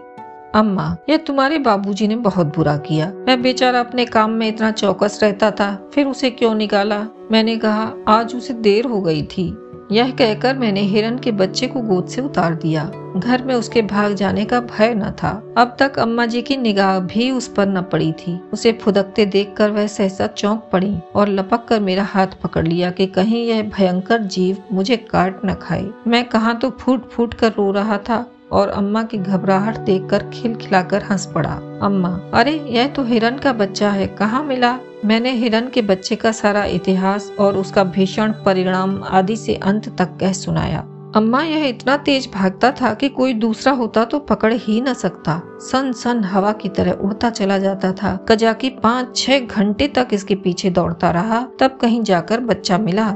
अम्मा 0.55 0.97
यह 1.09 1.17
तुम्हारे 1.17 1.59
बाबूजी 1.59 2.09
ने 2.09 2.17
बहुत 2.17 2.47
बुरा 2.57 2.77
किया। 2.77 3.13
मैं 3.29 3.43
बेचारा 3.43 3.81
अपने 3.81 4.05
काम 4.05 4.31
में 4.31 4.49
इतना 4.49 4.71
चौकस 4.71 5.19
रहता 5.23 5.51
था, 5.51 5.91
फिर 5.95 6.07
उसे 6.07 6.31
क्यों 6.31 6.55
निकाला? 6.55 7.07
मैंने 7.31 7.57
कहा, 7.57 7.93
आज 8.09 8.35
उसे 8.35 8.55
देर 8.55 8.85
हो 8.85 9.01
गई 9.01 9.23
थी। 9.23 9.57
यह 9.93 10.11
कहकर 10.11 10.57
मैंने 10.57 10.81
हिरन 10.81 11.19
के 11.19 11.33
बच्चे 11.33 11.67
को 11.67 11.81
गोद 11.81 12.07
से 12.07 12.21
उतार 12.21 12.55
दिया। 12.55 12.85
घर 13.17 13.43
में 13.45 13.55
उसके 13.55 13.83
भाग 13.83 14.13
जाने 14.15 14.45
का 14.45 14.61
भय 14.61 14.95
न 14.95 15.11
था। 15.11 15.55
अब 15.57 15.77
तक 15.79 15.99
अम्मा 15.99 16.27
जी 16.27 16.43
की 16.43 16.57
निगाह 16.57 16.99
भी 16.99 17.31
उस 17.31 17.49
पर 17.49 17.67
न 17.67 17.83
पड़ी 17.83 18.13
थी। 18.13 18.41
उसे 18.53 18.73
फुदकते 18.73 19.27
देखकर 19.27 19.71
वह 19.71 19.87
सहसा 19.87 20.27
चौंक 20.27 20.69
पड़ी 20.73 20.97
और 21.15 21.29
लपक 21.29 21.65
कर 21.69 21.81
मेरा 21.81 22.05
हाथ 22.05 22.27
पकड़ 22.43 22.67
लिया 22.67 22.91
कि 22.91 23.07
कहीं 23.07 23.47
यह 23.47 23.63
भयंकर 23.63 24.23
जीव 24.23 24.63
मुझे 24.73 24.97
काट 24.97 25.41
न 25.45 25.55
खाए। 25.55 25.89
मैं 26.07 26.25
कहा 26.25 26.53
तो 26.53 26.71
फूट 26.71 27.09
फूट 27.11 27.35
कर 27.35 27.49
रो 27.49 27.71
रहा 27.73 27.99
था। 27.99 28.25
और 28.53 28.69
अम्मा 28.69 29.03
की 29.03 29.19
घबराहट 29.19 29.79
देखकर 29.79 30.31
खिलखिलाकर 30.35 31.03
हंस 31.03 31.33
पड़ा। 31.35 31.79
अम्मा, 31.83 32.21
अरे, 32.35 32.67
यह 32.69 32.87
तो 32.87 33.05
हिरन 33.05 33.37
का 33.37 33.53
बच्चा 33.53 33.91
है, 33.91 34.07
कहाँ 34.07 34.45
मिला? 34.45 34.79
मैंने 35.05 35.31
हिरन 35.31 35.69
के 35.69 35.83
बच्चे 35.83 36.17
का 36.17 36.33
सारा 36.33 36.65
इतिहास 36.65 37.33
और 37.41 37.57
उसका 37.57 37.85
भीषण 37.85 38.33
परिणाम 38.33 39.03
आदि 39.05 39.37
से 39.37 39.55
अंत 39.55 39.99
तक 39.99 40.09
कह 40.21 40.33
सुनाया। 40.33 40.89
अम्मा, 41.17 41.43
यह 41.43 41.69
इतना 41.69 41.97
तेज 41.97 42.31
भागता 42.35 42.71
था 42.71 42.95
कि 42.95 43.09
कोई 43.09 43.35
दूसरा 43.35 43.73
होता 43.73 44.05
तो 44.05 44.19
पकड़ 44.19 44.55
ही 44.55 44.81
न 44.81 44.95
सकता। 44.95 45.43
सन 45.47 45.93
सन 45.93 46.25
हवा 46.25 46.53
की 46.53 46.69
तरह 46.69 46.93
उड़ता 46.93 47.31
चला 47.31 47.59
जाता 47.59 47.93
था। 47.93 48.27
कजाकी 48.29 48.71
पाँच 48.71 49.17
छह 49.17 49.39
घंटे 49.39 49.89
तक 49.89 50.09
इसके 50.13 50.35
पीछे 50.35 50.71
दौड़ता 50.71 51.11
रहा, 51.11 51.47
तब 51.61 51.79
कहीं 51.81 52.03
जाकर 52.03 52.41
बच्चा 52.41 52.79
मिला। 52.79 53.09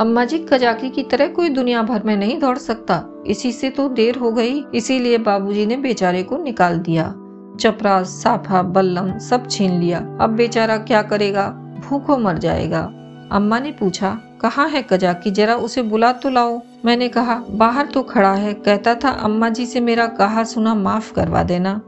अम्मा 0.00 0.24
जी, 0.24 0.38
कजाकी 0.38 0.90
की 0.90 1.02
तरह 1.02 1.28
कोई 1.28 1.48
दुनिया 1.48 1.82
भर 1.82 2.02
में 2.02 2.16
नहीं 2.16 2.38
दौड़ 2.38 2.58
सकता। 2.58 3.17
इसी 3.28 3.52
से 3.52 3.70
तो 3.70 3.88
देर 3.88 4.16
हो 4.16 4.32
गई, 4.32 4.64
इसीलिए 4.74 5.18
बाबूजी 5.18 5.66
ने 5.66 5.76
बेचारे 5.76 6.22
को 6.22 6.36
निकाल 6.36 6.78
दिया। 6.78 7.14
चपरा, 7.60 8.02
साफा, 8.02 8.62
बल्लम 8.62 9.18
सब 9.18 9.48
छीन 9.48 9.80
लिया। 9.80 9.98
अब 10.20 10.30
बेचारा 10.30 10.76
क्या 10.76 11.02
करेगा? 11.02 11.48
भूखो 11.88 12.18
मर 12.18 12.38
जाएगा। 12.38 12.80
अम्मा 13.32 13.58
ने 13.58 13.72
पूछा, 13.72 14.18
कहाँ 14.40 14.68
है 14.68 14.82
कजा 14.82 15.12
की 15.12 15.30
जरा 15.30 15.56
उसे 15.56 15.82
बुला 15.82 16.12
तो 16.12 16.30
लाओ। 16.30 16.62
मैंने 16.84 17.08
कहा, 17.08 17.42
बाहर 17.50 17.86
तो 17.86 18.02
खड़ा 18.02 18.34
है। 18.34 18.54
कहता 18.54 18.94
था, 18.94 19.08
अम्मा 19.08 19.48
जी 19.48 19.66
से 19.66 19.80
मेरा 19.80 20.06
कहा 20.06 20.44
सुना 20.44 20.74
माफ़ 20.74 21.14
करवा 21.14 21.42
देना। 21.42 21.80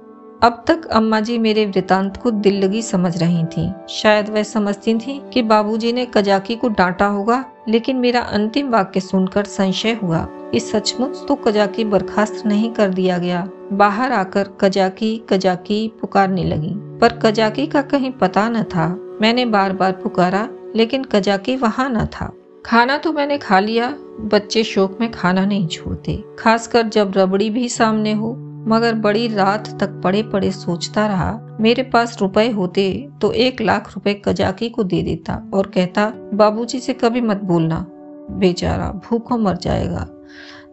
अब 0.42 0.64
तक 0.66 0.86
अम्मा 0.86 1.20
जी 1.20 1.38
मेरे 1.38 1.66
वृतांत 1.66 2.16
को 2.16 2.30
दिल 2.30 2.64
लगी 2.64 2.82
समझ 2.82 3.18
रही 3.18 3.44
थी। 3.44 3.72
शायद 3.88 4.28
वह 4.28 4.42
समझती 4.42 4.94
थी 4.94 5.22
कि 5.32 5.42
बाबूजी 5.42 5.92
ने 5.92 6.06
कजाकी 6.14 6.56
को 6.56 6.68
डांटा 6.68 7.06
होगा, 7.06 7.44
लेकिन 7.68 7.96
मेरा 7.96 8.20
अंतिम 8.20 8.70
वाक्य 8.70 9.00
सुनकर 9.00 9.44
संशय 9.44 9.98
हुआ। 10.02 10.28
इस 10.54 10.72
सचमुच 10.72 11.16
तो 11.28 11.34
कजाकी 11.34 11.84
बर्खास्त 11.84 12.46
नहीं 12.46 12.70
कर 12.70 12.88
दिया 12.88 13.18
गया। 13.18 13.48
बाहर 13.72 14.12
आकर 14.12 14.48
कजाकी 14.60 15.22
कजाकी 15.30 15.92
पुकारने 16.00 16.44
लगी। 16.44 16.98
पर 16.98 17.12
कजाकी 17.12 17.66
का 17.66 17.82
कहीं 17.82 18.10
पता 18.10 18.48
न 18.48 18.62
था। 18.62 19.18
मैंने 19.22 19.44
बार 19.44 19.72
बार 19.72 19.92
पुकारा, 19.92 20.48
लेकिन 20.76 21.04
कजाकी 21.04 21.56
वहाँ 21.56 21.90
न 21.90 22.06
था। 22.06 22.32
खाना 22.66 22.98
तो 22.98 23.12
मैंने 23.12 23.38
खा 23.38 23.60
लिया, 23.60 23.94
बच्चे 24.20 24.64
शौक 24.64 24.98
में 25.00 25.10
खाना 25.10 25.44
नहीं 25.44 25.66
छोड़ते। 25.66 26.24
खासकर 26.38 26.82
जब 26.82 27.12
रबड़ी 27.16 27.50
भी 27.50 27.68
सामने 27.68 28.12
हो 28.12 28.49
मगर 28.68 28.94
बड़ी 28.94 29.26
रात 29.28 29.68
तक 29.80 30.00
पड़े 30.04 30.22
पड़े 30.22 30.50
सोचता 30.50 31.06
रहा, 31.06 31.56
मेरे 31.60 31.82
पास 31.82 32.16
रुपए 32.20 32.48
होते 32.50 33.08
तो 33.20 33.32
एक 33.32 33.60
लाख 33.60 33.88
रुपए 33.88 34.14
कजाकी 34.24 34.68
को 34.68 34.82
दे 34.82 35.02
देता 35.02 35.50
और 35.54 35.66
कहता, 35.66 36.12
बाबूजी 36.34 36.80
से 36.80 36.92
कभी 36.92 37.20
मत 37.20 37.40
बोलना। 37.44 37.86
बेचारा 38.30 38.90
भूखों 39.06 39.38
मर 39.38 39.56
जाएगा। 39.56 40.06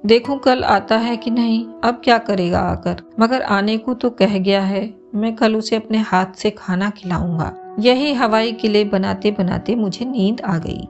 देखूँ 0.05 0.39
कल 0.39 0.63
आता 0.63 0.97
है 0.97 1.17
कि 1.17 1.31
नहीं, 1.31 1.65
अब 1.83 2.01
क्या 2.03 2.17
करेगा 2.17 2.59
आकर? 2.59 3.01
मगर 3.19 3.41
आने 3.41 3.77
को 3.77 3.93
तो 3.93 4.09
कह 4.09 4.37
गया 4.37 4.61
है, 4.61 4.93
मैं 5.15 5.35
कल 5.35 5.55
उसे 5.55 5.75
अपने 5.75 5.97
हाथ 5.97 6.25
से 6.35 6.49
खाना 6.49 6.89
खिलाऊँगा। 6.89 7.75
यही 7.79 8.13
हवाई 8.13 8.51
किले 8.51 8.83
बनाते 8.83 9.31
बनाते 9.31 9.75
मुझे 9.75 10.05
नींद 10.05 10.41
आ 10.41 10.57
गई। 10.57 10.87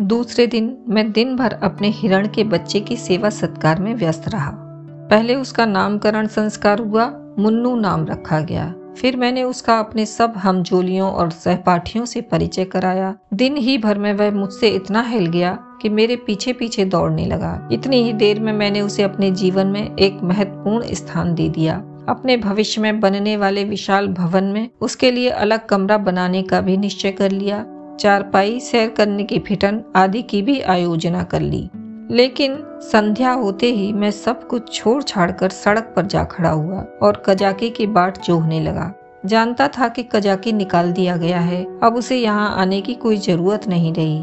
दूसरे 0.00 0.46
दिन 0.46 0.76
मैं 0.88 1.12
दिन 1.12 1.36
भर 1.36 1.52
अपने 1.52 1.88
हिरण 1.88 2.28
के 2.28 2.44
बच्चे 2.44 2.80
की 2.80 2.96
सेवा 2.96 3.30
सत्कार 3.30 3.80
में 3.80 3.94
व्यस्त 3.94 4.28
रहा। 4.28 4.63
पहले 5.10 5.34
उसका 5.34 5.66
नामकरण 5.66 6.26
संस्कार 6.26 6.78
हुआ, 6.78 7.34
मुन्नू 7.38 7.76
नाम 7.76 8.06
रखा 8.06 8.40
गया। 8.40 8.74
फिर 8.96 9.16
मैंने 9.16 9.42
उसका 9.42 9.78
अपने 9.78 10.06
सब 10.06 10.32
हमजोलियों 10.36 11.10
और 11.10 11.30
सहपाठियों 11.30 12.04
से 12.04 12.20
परिचय 12.20 12.64
कराया। 12.64 13.14
दिन 13.34 13.56
ही 13.56 13.78
भर 13.78 13.98
में 13.98 14.12
वह 14.12 14.30
मुझसे 14.30 14.68
इतना 14.68 15.02
हिल 15.02 15.26
गया 15.26 15.58
कि 15.82 15.88
मेरे 15.88 16.16
पीछे 16.16 16.52
पीछे 16.52 16.84
दौड़ने 16.84 17.26
लगा। 17.26 17.68
इतनी 17.72 18.02
ही 18.02 18.12
देर 18.12 18.40
में 18.40 18.52
मैंने 18.52 18.80
उसे 18.80 19.02
अपने 19.02 19.30
जीवन 19.30 19.66
में 19.66 19.96
एक 19.96 20.18
महत्वपूर्ण 20.22 20.84
स्थान 20.92 21.34
दे 21.34 21.48
दिया। 21.48 21.76
अपने 22.08 22.36
भविष्य 22.36 22.80
में 22.80 23.00
बनने 23.00 23.36
वाले 23.36 23.64
विशाल 23.64 24.08
भवन 24.08 24.44
में 24.44 24.68
उसके 24.80 25.10
लिए 25.10 25.28
अलग 25.28 25.66
कमरा 25.66 25.98
बनाने 25.98 26.42
का 26.42 26.60
भी 26.60 26.76
निश्चय 26.76 27.10
कर 27.10 27.30
लिया। 27.30 27.66
चारपाई, 28.00 28.60
सैर 28.60 28.88
करने 28.88 29.24
की 29.24 29.38
फिटन 29.38 29.82
आदि 29.96 30.22
की 30.22 30.42
भी 30.42 30.60
आयोजना 30.60 31.22
कर 31.22 31.40
ली। 31.40 31.70
लेकिन 32.14 32.56
संध्या 32.82 33.32
होते 33.32 33.66
ही 33.66 33.92
मैं 33.92 34.10
सब 34.10 34.46
कुछ 34.48 34.74
छोड़ 34.74 35.02
छाड़ 35.02 35.30
कर 35.30 35.48
सड़क 35.48 35.92
पर 35.96 36.06
जा 36.06 36.24
खड़ा 36.24 36.50
हुआ 36.50 36.84
और 37.02 37.22
कजाकी 37.26 37.70
की 37.70 37.86
बाट 37.86 38.18
जोहने 38.22 38.60
लगा। 38.60 38.92
जानता 39.26 39.68
था 39.68 39.88
कि 39.88 40.02
कजाकी 40.02 40.52
निकाल 40.52 40.92
दिया 40.92 41.16
गया 41.16 41.40
है, 41.40 41.80
अब 41.82 41.96
उसे 41.96 42.16
यहाँ 42.16 42.54
आने 42.56 42.80
की 42.80 42.94
कोई 42.94 43.16
ज़रूरत 43.16 43.68
नहीं 43.68 43.92
रही। 43.94 44.22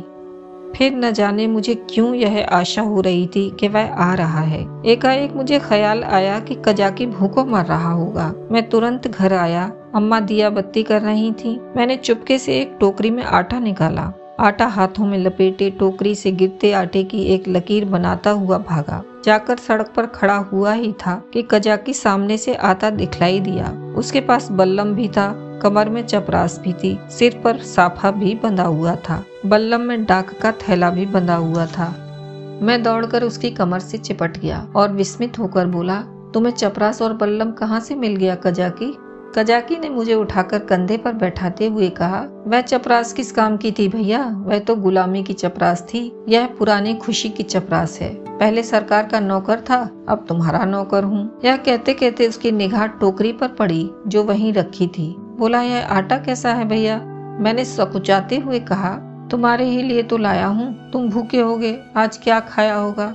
फिर 0.76 0.94
न 0.94 1.12
जाने 1.12 1.48
मुझे 1.48 1.76
क्यों 1.76 2.16
यह 2.16 2.48
आशा 2.52 2.82
हो 2.82 3.02
रही 3.02 3.28
थी 3.28 3.50
कि 3.60 3.68
वह 3.68 3.94
आ 3.94 4.14
रहा 4.14 4.42
है। 4.42 4.66
एकाएक 4.86 5.34
मुझे 5.34 5.60
ख्याल 5.60 6.04
आया 6.04 6.40
कि 6.40 6.56
कजाकी 6.66 7.06
भूखों 7.06 7.46
मर 7.46 7.66
रहा 7.66 7.92
होगा। 7.92 8.34
मैं 8.52 8.70
तुरंत 8.70 9.08
घर 9.08 9.34
आया। 9.34 9.72
अम्मा 9.96 10.20
दिया 10.20 10.50
बत्ती 10.50 10.84
कर 10.84 11.02
रही 11.02 11.32
थी। 11.32 11.60
मैंने 11.78 11.96
चुपके 11.96 12.38
से 12.38 12.60
एक 12.60 12.78
टोकरी 12.80 13.10
में 13.10 13.24
आटा 13.24 13.60
निकाला। 13.60 14.12
आटा 14.40 14.66
हाथों 14.66 15.06
में 15.06 15.18
लपेटे 15.18 15.70
टोकरी 15.70 16.16
से 16.16 16.32
गिरते 16.32 16.72
आटे 16.74 17.04
की 17.04 17.24
एक 17.24 17.48
लकीर 17.48 17.86
बनाता 17.86 18.30
हुआ 18.30 18.58
भागा। 18.58 19.04
जाकर 19.26 19.58
सड़क 19.58 19.94
पर 19.96 20.06
खड़ा 20.06 20.36
हुआ 20.36 20.74
ही 20.74 20.92
था 20.94 21.24
कि 21.34 21.48
कजाकी 21.52 21.94
सामने 21.94 22.38
से 22.38 22.54
आता 22.54 22.90
दिखलाई 22.90 23.40
दिया। 23.40 23.94
उसके 23.98 24.22
पास 24.22 24.52
बल्लम 24.52 24.94
भी 24.94 25.08
था, 25.08 25.60
कमर 25.64 25.90
में 25.90 26.02
चपरास 26.02 26.60
भी 26.64 26.74
थी, 26.74 27.00
सिर 27.10 27.42
पर 27.44 27.58
साफा 27.58 28.12
भी 28.12 28.36
बंधा 28.36 28.64
हुआ 28.64 28.96
था। 28.96 29.24
बल्लम 29.46 29.82
में 29.82 30.06
डाक 30.06 30.34
का 30.42 30.52
थैला 30.52 30.90
भी 30.90 31.06
बंधा 31.06 31.36
हुआ 31.36 31.66
था। 31.66 31.90
मैं 32.62 32.84
दौड़कर 32.84 33.24
उसकी 33.24 33.50
कमर 33.50 33.80
से 33.80 33.98
चिपट 33.98 34.38
गया 34.38 34.68
और 34.76 34.92
विस्मित 34.92 35.40
होकर 35.40 35.66
बोला, 35.66 36.02
तुम्हें 36.34 36.54
चपरास 36.54 37.02
और 37.02 37.14
बल्लम 37.14 37.52
कहाँ 37.52 37.80
से 37.80 37.96
मिल 37.96 38.16
गया 38.16 38.36
कजाकी? 38.36 38.98
कजाकी 39.36 39.76
ने 39.78 39.90
मुझे 39.90 40.14
उठाकर 40.14 40.60
कंधे 40.60 40.96
पर 40.98 41.14
बैठाते 41.14 41.68
हुए 41.68 41.90
कहा, 41.90 42.20
वह 42.48 42.62
चपरास 42.62 43.12
किस 43.14 43.32
काम 43.32 43.56
की 43.58 43.72
थी 43.72 43.88
भैया? 43.88 44.24
वह 44.38 44.60
तो 44.60 44.76
गुलामी 44.76 45.22
की 45.24 45.34
चपरास 45.34 45.82
थी। 45.84 46.02
यह 46.30 46.48
पुरानी 46.60 46.94
खुशी 46.96 47.30
की 47.30 47.44
चपरास 47.44 47.98
है। 48.02 48.10
पहले 48.30 48.64
सरकार 48.64 49.08
का 49.08 49.20
नौकर 49.20 49.60
था, 49.60 49.80
अब 50.10 50.26
तुम्हारा 50.30 50.64
नौकर 50.66 51.04
हूँ 51.04 51.40
यह 51.46 51.58
कहते 51.58 51.94
कहते 51.94 52.28
उसकी 52.28 52.52
निगाह 52.52 52.86
टोकरी 52.88 53.32
पर 53.34 53.48
पड़ी, 53.50 53.90
जो 54.08 54.24
वहीं 54.24 54.52
रखी 54.54 54.88
थी। 54.88 55.16
बोला, 55.38 55.62
यह 55.62 55.88
आटा 55.88 56.18
कैसा 56.18 56.54
है 56.54 56.68
भैया 56.68 57.00
मैंने 57.40 57.66
सकुचाते 57.66 58.38
हुए 58.38 58.60
कहा, 58.62 58.94
तुम्हारे 59.32 59.66
ही 59.66 59.82
लिए 59.82 60.04
तो 60.04 60.18
लाया 60.18 60.48
हूँ। 60.48 60.92
तुम 60.92 61.10
भूखे 61.10 61.40
होगे। 61.40 61.78
आज 61.98 62.18
क्या 62.18 62.40
खाया 62.42 62.76
होगा 62.76 63.14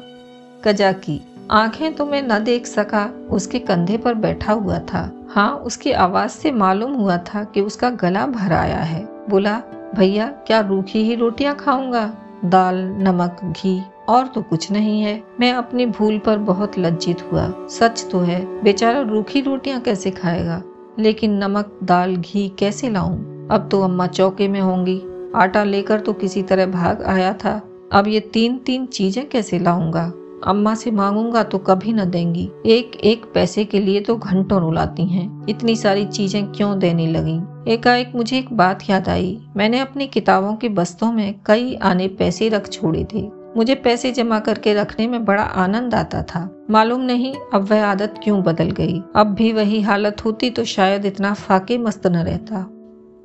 कजाकी, 0.64 1.20
आँखें 1.50 1.94
तो 1.94 2.06
मैं 2.06 2.22
न 2.22 2.42
देख 2.44 2.66
सका 2.66 3.08
उसके 3.30 3.58
कंधे 3.58 3.96
पर 3.96 4.14
बैठा 4.16 4.52
हुआ 4.52 4.78
था। 4.84 5.10
हाँ 5.36 5.56
उसकी 5.56 5.92
आवाज़ 5.92 6.30
से 6.30 6.52
मालूम 6.52 6.92
हुआ 6.92 7.18
था 7.18 7.44
कि 7.44 7.60
उसका 7.60 7.90
गला 7.90 8.26
भर 8.26 8.52
आया 8.52 8.78
है। 8.78 9.08
बोला, 9.30 9.62
भैया, 9.94 10.26
क्या 10.26 10.60
रूखी 10.60 10.98
ही 10.98 11.14
रोटियाँ 11.14 11.56
खाऊँगा? 11.56 12.14
दाल, 12.44 12.76
नमक, 12.76 13.40
घी, 13.44 13.82
और 14.08 14.26
तो 14.26 14.42
कुछ 14.42 14.72
नहीं 14.72 15.02
है। 15.02 15.22
मैं 15.40 15.52
अपनी 15.52 15.86
भूल 15.86 16.18
पर 16.18 16.38
बहुत 16.38 16.78
लज्जित 16.78 17.32
हुआ। 17.32 17.52
सच 17.68 18.08
तो 18.12 18.18
है, 18.18 18.62
बेचारा 18.62 19.00
रूखी 19.00 19.40
रोटियाँ 19.40 19.80
कैसे 19.80 20.10
खाएगा? 20.10 20.62
लेकिन 20.98 21.44
नमक, 21.44 21.78
दाल, 21.84 22.16
घी 22.16 22.48
कैसे 22.48 22.90
लाऊं? 22.90 23.48
अब 23.48 23.68
तो 23.70 23.82
अम्मा 23.82 24.06
चौके 24.06 24.48
में 24.48 24.60
होंगी। 24.60 25.02
आटा 25.36 25.64
लेकर 25.64 26.00
तो 26.00 26.12
किसी 26.12 26.42
तरह 26.42 26.66
भाग 26.66 27.02
आया 27.02 27.32
था। 27.32 27.62
अब 27.92 28.08
ये 28.08 28.20
तीन 28.20 28.58
तीन 28.58 28.86
चीज़ें 28.86 29.28
कैसे 29.28 29.58
लाऊँगा? 29.58 30.12
अम्मा 30.44 30.74
से 30.74 30.90
मांगूँगा 30.90 31.42
तो 31.42 31.58
कभी 31.58 31.92
न 31.92 32.04
देंगी। 32.10 32.48
एक 32.66 32.96
एक 33.04 33.24
पैसे 33.34 33.64
के 33.64 33.80
लिए 33.80 34.00
तो 34.00 34.16
घंटों 34.16 34.60
रुलाती 34.60 35.06
हैं। 35.06 35.46
इतनी 35.48 35.76
सारी 35.76 36.04
चीज़ें 36.04 36.44
क्यों 36.52 36.78
देने 36.78 37.06
लगी? 37.06 37.40
एकाएक 37.72 38.12
मुझे 38.14 38.38
एक 38.38 38.52
बात 38.52 38.88
याद 38.90 39.08
आई। 39.08 39.38
मैंने 39.56 39.80
अपनी 39.80 40.06
किताबों 40.06 40.54
के 40.54 40.68
बस्तों 40.68 41.12
में 41.12 41.34
कई 41.46 41.74
आने 41.74 42.08
पैसे 42.08 42.48
रख 42.48 42.68
छोड़े 42.68 43.06
थे। 43.14 43.28
मुझे 43.56 43.74
पैसे 43.74 44.12
जमा 44.12 44.38
करके 44.38 44.74
रखने 44.74 45.06
में 45.06 45.24
बड़ा 45.24 45.42
आनंद 45.42 45.94
आता 45.94 46.22
था। 46.22 46.48
मालूम 46.70 47.00
नहीं 47.00 47.34
अब 47.54 47.68
वह 47.70 47.84
आदत 47.84 48.14
क्यों 48.24 48.42
बदल 48.42 48.70
गई। 48.70 49.00
अब 49.16 49.26
भी 49.26 49.52
वही 49.52 49.80
हालत 49.80 50.24
होती 50.24 50.50
तो 50.50 50.64
शायद 50.64 51.04
इतना 51.04 51.32
फाके 51.34 51.78
मस्त 51.78 52.06
न 52.06 52.16
रहता। 52.16 52.66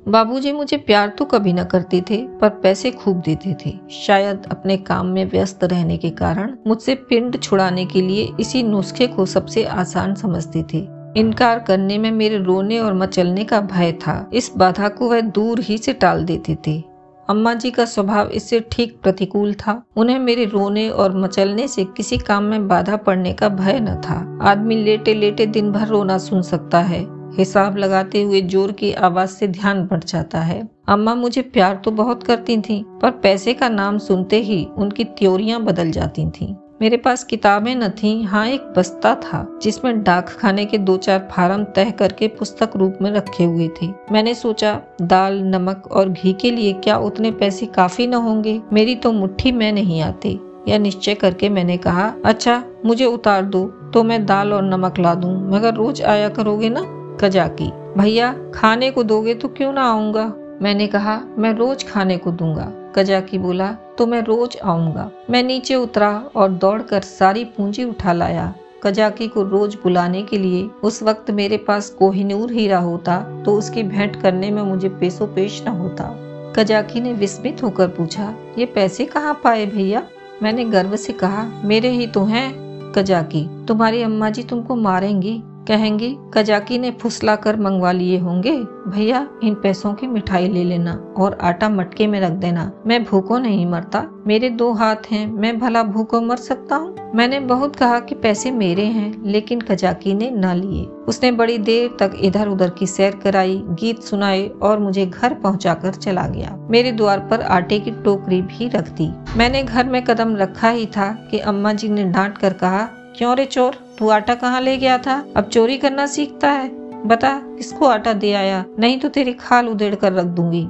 बाबूजी 0.06 0.52
मुझे 0.52 0.76
प्यार 0.76 1.08
तो 1.08 1.24
कभी 1.24 1.52
न 1.52 1.64
करते 1.64 2.00
थे, 2.10 2.16
पर 2.38 2.48
पैसे 2.62 2.90
खूब 2.90 3.20
देते 3.20 3.54
थे। 3.66 3.72
शायद 3.90 4.46
अपने 4.50 4.76
काम 4.76 5.06
में 5.06 5.24
व्यस्त 5.30 5.64
रहने 5.64 5.96
के 5.96 6.10
कारण 6.10 6.56
मुझसे 6.66 6.94
पिंड 6.94 7.40
छुड़ाने 7.40 7.84
के 7.86 8.00
लिए 8.00 8.28
इसी 8.40 8.62
नुस्खे 8.62 9.06
को 9.06 9.26
सबसे 9.26 9.64
आसान 9.64 10.14
समझते 10.14 10.64
थे। 10.74 10.86
इनकार 11.16 11.58
करने 11.58 11.98
में 11.98 12.10
मेरे 12.10 12.38
रोने 12.38 12.78
और 12.78 12.94
मचलने 12.94 13.44
का 13.44 13.60
भय 13.60 13.92
था। 13.92 14.30
इस 14.32 14.52
बाधा 14.56 14.88
को 14.88 15.10
वह 15.10 15.20
दूर 15.20 15.60
ही 15.60 15.78
से 15.78 15.92
टाल 15.92 16.24
देते 16.24 16.56
थे। 16.66 16.82
अम्मा 17.28 17.54
जी 17.54 17.70
का 17.70 17.84
स्वभाव 17.84 18.28
इससे 18.28 18.60
ठीक 18.72 18.98
प्रतिकूल 19.02 19.54
था। 19.54 19.82
उन्हें 19.96 20.18
मेरे 20.18 20.44
रोने 20.44 20.88
और 20.90 21.16
मचलने 21.16 21.68
से 21.68 21.84
किसी 21.96 22.18
काम 22.18 22.44
में 22.44 22.68
बाधा 22.68 22.96
पड़ने 22.96 23.32
का 23.32 23.48
भय 23.48 23.80
न 23.80 24.00
था। 24.00 24.38
आदमी 24.42 24.76
लेटे 24.76 25.14
लेटे 25.14 25.46
दिन 25.46 25.72
भर 25.72 25.86
रोना 25.86 26.18
सुन 26.18 26.42
सकता 26.42 26.80
है। 26.80 27.04
हिसाब 27.32 27.76
लगाते 27.76 28.22
हुए 28.22 28.40
ज़ोर 28.42 28.72
की 28.72 28.92
आवाज़ 28.92 29.30
से 29.30 29.46
ध्यान 29.48 29.84
बढ़ 29.86 30.04
जाता 30.04 30.40
है। 30.40 30.62
अम्मा 30.88 31.14
मुझे 31.14 31.42
प्यार 31.42 31.80
तो 31.84 31.90
बहुत 31.90 32.22
करती 32.22 32.56
थीं, 32.60 32.82
पर 33.00 33.10
पैसे 33.12 33.54
का 33.54 33.68
नाम 33.68 33.98
सुनते 33.98 34.40
ही 34.40 34.66
उनकी 34.78 35.04
त्योरियाँ 35.04 35.60
बदल 35.60 35.90
जाती 35.90 36.30
थीं। 36.30 36.54
मेरे 36.80 36.96
पास 36.96 37.22
किताबें 37.24 37.74
न 37.74 37.88
थीं, 37.92 38.24
हाँ 38.24 38.46
एक 38.48 38.72
बस्ता 38.76 39.14
था 39.14 39.46
जिसमें 39.62 40.02
डाक 40.02 40.28
खाने 40.30 40.64
के 40.64 40.78
दो 40.78 40.96
चार 40.96 41.28
फार्म 41.32 41.64
तय 41.66 41.90
करके 41.90 42.28
पुस्तक 42.28 42.70
रूप 42.76 42.98
में 43.02 43.10
रखे 43.10 43.44
हुए 43.44 43.68
थे। 43.82 43.88
मैंने 44.12 44.34
सोचा 44.34 44.80
दाल 45.02 45.38
नमक 45.44 45.86
और 45.92 46.08
घी 46.08 46.32
के 46.32 46.50
लिए 46.50 46.72
क्या 46.74 46.96
उतने 46.98 47.30
पैसे 47.32 47.66
काफ़ी 47.66 48.06
न 48.06 48.14
होंगे? 48.14 48.60
मेरी 48.72 48.94
तो 48.94 49.12
मुट्ठी 49.12 49.52
में 49.52 49.70
नहीं 49.72 50.00
आती। 50.02 50.38
यह 50.68 50.78
निश्चय 50.78 51.14
करके 51.14 51.48
मैंने 51.48 51.76
कहा 51.76 52.12
अच्छा 52.24 52.62
मुझे 52.86 53.04
उतार 53.04 53.44
दो 53.44 53.64
तो 53.94 54.02
मैं 54.02 54.24
दाल 54.26 54.52
और 54.52 54.62
नमक 54.64 54.98
ला 54.98 55.14
दूँ 55.14 55.32
मगर 55.50 55.74
रोज 55.74 56.02
आया 56.02 56.28
करोगे 56.30 56.68
ना? 56.68 56.80
कजाकी 57.20 57.70
भैया, 57.96 58.32
खाने 58.54 58.90
को 58.90 59.02
दोगे 59.02 59.34
तो 59.34 59.48
क्यों 59.48 59.72
ना 59.72 59.82
आऊँगा? 59.84 60.32
मैंने 60.62 60.86
कहा, 60.86 61.20
मैं 61.38 61.52
रोज 61.54 61.84
खाने 61.84 62.16
को 62.16 62.30
दूँगा। 62.32 62.72
कजाकी 62.96 63.38
बोला 63.38 63.70
तो 63.98 64.06
मैं 64.06 64.22
रोज 64.22 64.56
आऊँगा। 64.64 65.10
मैं 65.30 65.42
नीचे 65.42 65.74
उतरा 65.74 66.10
और 66.36 66.48
दौड़कर 66.50 67.02
सारी 67.02 67.44
पूंजी 67.46 67.84
उठा 67.84 68.12
लाया। 68.12 68.52
कजाकी 68.82 69.28
को 69.28 69.42
रोज 69.42 69.74
बुलाने 69.74 70.22
के 70.22 70.38
लिए 70.38 70.68
उस 70.84 71.02
वक्त 71.02 71.30
मेरे 71.30 71.56
पास 71.58 71.90
कोहिनूर 71.90 72.52
हीरा 72.52 72.78
होता 72.78 73.20
तो 73.44 73.54
उसकी 73.54 73.82
भेंट 73.82 74.20
करने 74.22 74.50
में 74.50 74.62
मुझे 74.62 74.88
पेशो 74.90 75.26
पेश 75.26 75.62
न 75.66 75.70
होता। 75.70 76.10
कजाकी 76.56 77.00
ने 77.00 77.12
विस्मित 77.12 77.62
होकर 77.62 77.88
पूछा, 77.88 78.34
ये 78.58 78.66
पैसे 78.66 79.04
कहाँ 79.04 79.40
पाए 79.44 79.66
भैया? 79.66 80.02
मैंने 80.42 80.64
गर्व 80.64 80.96
से 80.96 81.12
कहा, 81.12 81.46
मेरे 81.64 81.88
ही 81.88 82.06
तो 82.06 82.24
हैं। 82.24 82.92
कजाकी 82.92 83.46
तुम्हारी 83.66 84.02
अम्मा 84.02 84.30
जी 84.30 84.42
तुमको 84.42 84.76
मारेंगी? 84.76 85.42
कहेंगी, 85.68 86.16
कजाकी 86.34 86.78
ने 86.78 86.90
फुसला 86.90 87.36
कर 87.36 87.60
मंगवा 87.60 87.92
लिए 87.92 88.18
होंगे? 88.18 88.58
भैया, 88.88 89.28
इन 89.42 89.54
पैसों 89.54 89.94
की 89.94 90.06
मिठाई 90.06 90.48
ले 90.48 90.64
लेना 90.64 91.14
और 91.18 91.38
आटा 91.42 91.68
मटके 91.68 92.06
में 92.06 92.20
रख 92.20 92.30
देना। 92.30 92.72
मैं 92.86 93.04
भूखो 93.04 93.38
नहीं 93.38 93.66
मरता। 93.66 94.22
मेरे 94.26 94.50
दो 94.50 94.72
हाथ 94.72 94.96
हैं। 95.10 95.32
मैं 95.32 95.58
भला 95.58 95.82
भूखो 95.82 96.20
मर 96.20 96.36
सकता 96.36 96.76
हूँ? 96.76 96.96
मैंने 97.14 97.40
बहुत 97.40 97.76
कहा 97.76 98.00
कि 98.00 98.14
पैसे 98.14 98.50
मेरे 98.50 98.84
हैं, 98.84 99.24
लेकिन 99.26 99.60
कजाकी 99.60 100.14
ने 100.14 100.30
ना 100.30 100.54
लिए। 100.54 100.84
उसने 100.84 101.32
बड़ी 101.32 101.58
देर 101.58 101.96
तक 102.00 102.12
इधर 102.20 102.48
उधर 102.48 102.70
की 102.70 102.86
सैर 102.86 103.16
कराई, 103.16 103.62
गीत 103.64 104.02
सुनाए 104.02 104.48
और 104.48 104.78
मुझे 104.78 105.06
घर 105.06 105.34
पहुँचा 105.34 105.74
चला 105.74 106.26
गया। 106.26 106.66
मेरे 106.70 106.92
द्वार 106.92 107.18
पर 107.18 107.40
आटे 107.40 107.80
की 107.80 107.90
टोकरी 107.90 108.42
भी 108.42 108.68
रख 108.68 108.88
दी। 108.88 109.12
मैंने 109.36 109.62
घर 109.62 109.86
में 109.86 110.04
कदम 110.04 110.36
रखा 110.36 110.68
ही 110.68 110.86
था 110.86 111.28
कि 111.30 111.38
अम्मा 111.38 111.72
जी 111.72 111.88
ने 111.88 112.04
डांट 112.04 112.38
कर 112.38 112.52
कहा, 112.52 112.88
क्यों 113.16 113.36
रे 113.36 113.44
चोर? 113.44 113.81
तू 113.98 114.08
आटा 114.08 114.34
कहाँ 114.34 114.60
ले 114.60 114.76
गया 114.76 114.98
था? 114.98 115.26
अब 115.36 115.44
चोरी 115.44 115.78
करना 115.78 116.06
सीखता 116.06 116.50
है। 116.50 116.70
बता, 117.06 117.40
किसको 117.44 117.86
आटा 117.86 118.12
दे 118.12 118.32
आया? 118.32 118.64
नहीं 118.78 119.00
तो 119.00 119.08
तेरी 119.08 119.32
खाल 119.32 119.68
उधेड़ 119.68 119.94
कर 119.94 120.12
रख 120.12 120.24
दूँगी। 120.24 120.68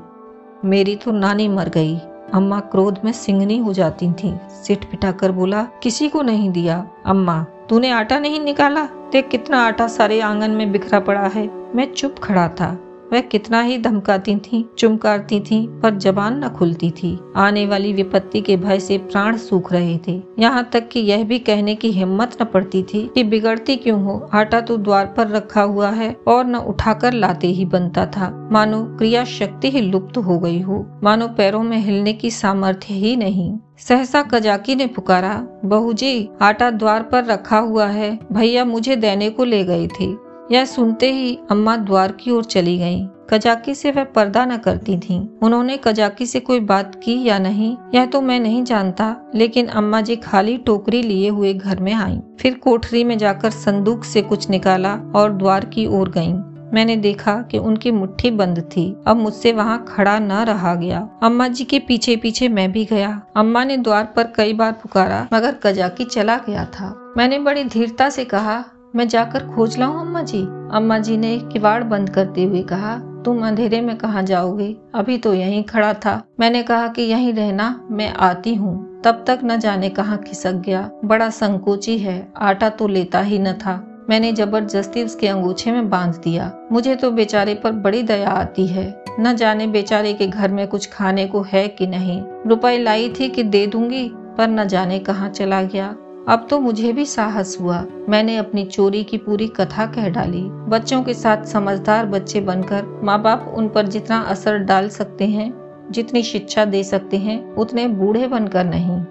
मेरी 0.65 0.97
तो 0.97 1.13
नानी 1.13 1.49
मर 1.49 1.69
गई। 1.69 1.99
अम्मा 2.35 2.61
क्रोध 2.61 2.99
में 3.05 3.13
सिंगनी 3.13 3.59
हो 3.59 3.73
जाती 3.73 4.13
थी। 4.13 4.35
सिट 4.51 4.85
पिटा 4.85 5.13
कर 5.13 5.33
बोला, 5.33 5.63
किसी 5.63 6.09
को 6.09 6.23
नहीं 6.23 6.51
दिया। 6.51 6.89
अम्मा, 7.07 7.47
तूने 7.69 7.91
आटा 7.91 8.19
नहीं 8.19 8.41
निकाला? 8.41 8.85
देख 8.85 9.29
कितना 9.29 9.67
आटा 9.67 9.89
सारे 9.89 10.21
आँगन 10.21 10.51
में 10.51 10.73
बिखरा 10.73 11.01
पड़ा 11.01 11.27
है। 11.27 11.51
मैं 11.75 11.93
चुप 11.93 12.15
खड़ा 12.23 12.49
था। 12.49 12.79
वह 13.13 13.21
कितना 13.21 13.61
ही 13.63 13.79
धमकाती 13.79 14.37
थी, 14.37 14.65
चुमकारती 14.79 15.41
थी, 15.41 15.67
पर 15.83 15.97
जबान 15.97 16.45
न 16.45 16.49
खुलती 16.49 16.91
थी। 16.91 17.19
आने 17.37 17.67
वाली 17.67 17.93
विपत्ति 17.93 18.41
के 18.41 18.57
भय 18.57 18.81
से 18.81 18.99
प्राण 18.99 19.37
सूख 19.37 19.73
रहे 19.73 19.99
थे। 20.09 20.23
यहाँ 20.39 20.69
तक 20.73 20.89
कि 20.89 21.01
यह 21.01 21.25
भी 21.25 21.39
कहने 21.39 21.75
की 21.75 21.91
हिम्मत 21.93 22.37
न 22.43 22.45
पड़ती 22.45 22.83
थी 22.83 23.11
कि 23.15 23.25
बिगड़ती 23.25 23.77
क्यों 23.77 24.03
हो। 24.03 24.31
आटा 24.35 24.61
तो 24.61 24.77
द्वार 24.77 25.07
पर 25.07 25.29
रखा 25.29 25.63
हुआ 25.63 25.91
है 25.91 26.17
और 26.29 26.45
न 26.45 26.57
उठाकर 26.57 27.13
लाते 27.13 27.47
ही 27.47 27.65
बनता 27.65 28.07
था। 28.07 28.49
मानो 28.53 28.85
क्रिया 28.99 29.25
शक्ति 29.25 29.71
ही 29.71 29.81
लुप्त 29.81 30.19
हो 30.19 30.39
गई 30.39 30.61
हो। 30.61 30.87
मानो 31.03 31.29
पैरों 31.29 31.63
में 31.63 31.79
हिलने 31.79 32.13
की 32.13 32.31
सामर्थ्य 32.31 32.95
ही 32.95 33.17
नहीं। 33.17 33.53
सहसा 33.79 34.23
कजाकी 34.23 34.75
ने 34.75 34.87
पुकारा 34.87 35.47
बहू 35.65 35.93
जी 35.93 36.29
आटा 36.43 36.71
द्वार 36.71 37.03
पर 37.03 37.25
रखा 37.25 37.59
हुआ 37.59 37.87
है। 37.87 38.19
भैया 38.33 38.65
मुझे 38.65 38.97
देने 38.97 39.31
को 39.31 39.45
ले 39.45 39.65
गए 39.65 39.87
थे। 39.87 40.32
यह 40.51 40.65
सुनते 40.65 41.13
ही 41.13 41.39
अम्मा 41.51 41.77
द्वार 41.77 42.13
की 42.13 42.31
ओर 42.31 42.45
चली 42.45 42.79
गईं। 42.79 43.09
कजाकी 43.31 43.75
से 43.75 43.91
वह 43.91 44.05
पर्दा 44.05 44.45
न 44.45 44.57
करती 44.57 44.99
थीं। 44.99 45.29
उन्होंने 45.43 45.79
कजाकी 45.85 46.27
से 46.27 46.41
कोई 46.41 46.61
बात 46.61 47.01
की 47.05 47.23
या 47.25 47.39
नहीं, 47.39 47.77
यह 47.95 48.07
तो 48.07 48.21
मैं 48.21 48.41
नहीं 48.41 48.63
जानता, 48.65 49.17
लेकिन 49.35 49.67
अम्मा 49.67 50.01
जी 50.01 50.17
खाली 50.17 50.57
टोकरी 50.57 51.03
लिए 51.03 51.29
हुए 51.29 51.55
घर 51.55 51.81
में 51.81 51.93
आईं। 51.93 52.21
फिर 52.41 52.55
कोठरी 52.55 53.05
में 53.05 53.19
जाकर 53.19 53.51
संदूक 53.51 54.05
से 54.05 54.23
कुछ 54.23 54.51
निकाला 54.51 54.95
और 55.15 55.33
द्वार 55.33 55.65
की 55.65 55.87
ओर 55.87 56.09
गईं। 56.09 56.35
मैंने 56.75 56.97
देखा 56.97 57.35
कि 57.51 57.59
उनकी 57.59 57.91
मुट्ठी 57.91 58.31
बंद 58.31 58.61
थी 58.77 58.85
अब 59.07 59.17
मुझसे 59.17 59.53
वहाँ 59.53 59.85
खड़ा 59.89 60.19
न 60.19 60.33
रहा 60.33 60.75
गया 60.75 61.09
अम्मा 61.23 61.49
जी 61.49 61.65
के 61.65 61.79
पीछे 61.79 62.17
पीछे 62.17 62.49
मैं 62.49 62.71
भी 62.73 62.85
गया 62.85 63.23
अम्मा 63.37 63.65
ने 63.65 63.77
द्वार 63.77 64.13
पर 64.17 64.33
कई 64.37 64.53
बार 64.53 64.73
पुकारा, 64.73 65.27
मगर 65.33 65.55
कजाकी 65.63 66.05
चला 66.05 66.37
गया 66.37 66.65
था 66.65 67.13
मैंने 67.17 67.39
बड़ी 67.39 67.65
धीरता 67.65 68.09
से 68.11 68.25
कहा 68.25 68.65
मैं 68.97 69.09
जाकर 69.09 69.47
खोज 69.47 69.79
लाऊं 69.79 70.01
अम्मा 70.01 70.23
जी? 70.23 70.43
अम्मा 70.73 70.99
जी 70.99 71.17
ने 71.17 71.39
किवाड़ 71.39 71.85
बंद 71.85 72.11
करते 72.11 72.45
हुए 72.45 72.63
कहा, 72.63 72.99
तुम 73.25 73.47
अंधेरे 73.47 73.81
में 73.81 73.97
कहा 73.97 74.23
जाओगे? 74.23 74.77
अभी 74.95 75.19
तो 75.19 75.35
यहीं 75.35 75.65
खड़ा 75.65 75.95
था। 75.95 76.23
मैंने 76.41 76.63
कहा 76.63 76.89
कि 76.89 77.03
यहीं 77.03 77.33
रहना, 77.33 77.89
मैं 77.91 78.15
आती 78.15 78.55
हूँ। 78.55 79.03
तब 79.03 79.25
तक 79.27 79.41
न 79.45 79.59
जाने 79.59 79.89
कहाँ 79.89 80.19
खिसक 80.19 80.53
गया। 80.53 80.91
बड़ा 81.05 81.31
संकोची 81.31 81.99
है, 81.99 82.33
आटा 82.37 82.69
तो 82.69 82.89
लेता 82.89 83.21
ही 83.21 83.39
न 83.39 83.53
था। 83.53 84.05
मैंने 84.11 84.33
ज़बरदस्ती 84.33 85.05
उसके 85.05 85.29
अंगूछे 85.29 85.73
में 85.73 85.91
बाँध 85.91 86.15
दिया। 86.15 86.53
मुझे 86.73 86.95
तो 86.95 87.11
बेचारे 87.11 87.55
पर 87.55 87.73
बड़ी 87.73 88.03
दया 88.03 88.29
आती 88.29 88.67
है। 88.67 89.05
न 89.21 89.37
जाने 89.37 89.67
बेचारे 89.67 90.13
के 90.13 90.27
घर 90.27 90.51
में 90.51 90.69
कुछ 90.69 90.93
खाने 90.93 91.27
को 91.27 91.43
है 91.43 91.69
कि 91.69 91.87
नहीं। 91.87 92.23
रुपए 92.47 92.79
लाई 92.79 93.15
थी 93.21 93.29
कि 93.29 93.43
दे 93.43 93.67
दूँगी, 93.67 94.11
पर 94.15 94.49
न 94.49 94.69
जाने 94.69 94.99
कहाँ 94.99 95.29
चला 95.29 95.63
गया। 95.63 95.95
अब 96.29 96.47
तो 96.51 96.61
मुझे 96.61 96.93
भी 96.93 97.07
साहस 97.07 97.59
हुआ। 97.61 97.87
मैंने 98.09 98.37
अपनी 98.37 98.65
चोरी 98.65 99.05
की 99.05 99.19
पूरी 99.19 99.49
कथा 99.49 99.87
कह 99.87 100.09
डाली। 100.09 100.43
बच्चों 100.43 101.03
के 101.03 101.15
साथ 101.15 101.45
समझदार 101.45 102.07
बच्चे 102.07 102.41
बनकर 102.41 103.01
माँ 103.03 103.23
बाप 103.23 103.55
उन 103.57 103.69
पर 103.69 103.87
जितना 103.87 104.21
असर 104.21 104.59
डाल 104.59 104.89
सकते 104.89 105.27
हैं, 105.27 105.63
जितनी 105.91 106.23
शिक्षा 106.23 106.65
दे 106.65 106.85
सकते 106.85 107.17
हैं, 107.17 107.55
उतने 107.55 107.89
बूढ़े 107.89 108.27
बनकर 108.27 108.65
नहीं। 108.65 109.05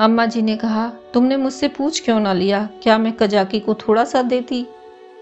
अम्मा 0.00 0.26
जी 0.26 0.42
ने 0.42 0.56
कहा, 0.56 0.92
तुमने 1.14 1.36
मुझसे 1.36 1.68
पूछ 1.68 2.04
क्यों 2.04 2.20
ना 2.20 2.32
लिया? 2.32 2.68
क्या 2.82 2.98
मैं 2.98 3.12
कजाकी 3.12 3.60
को 3.60 3.74
थोड़ा 3.74 4.04
सा 4.04 4.22
देती? 4.22 4.66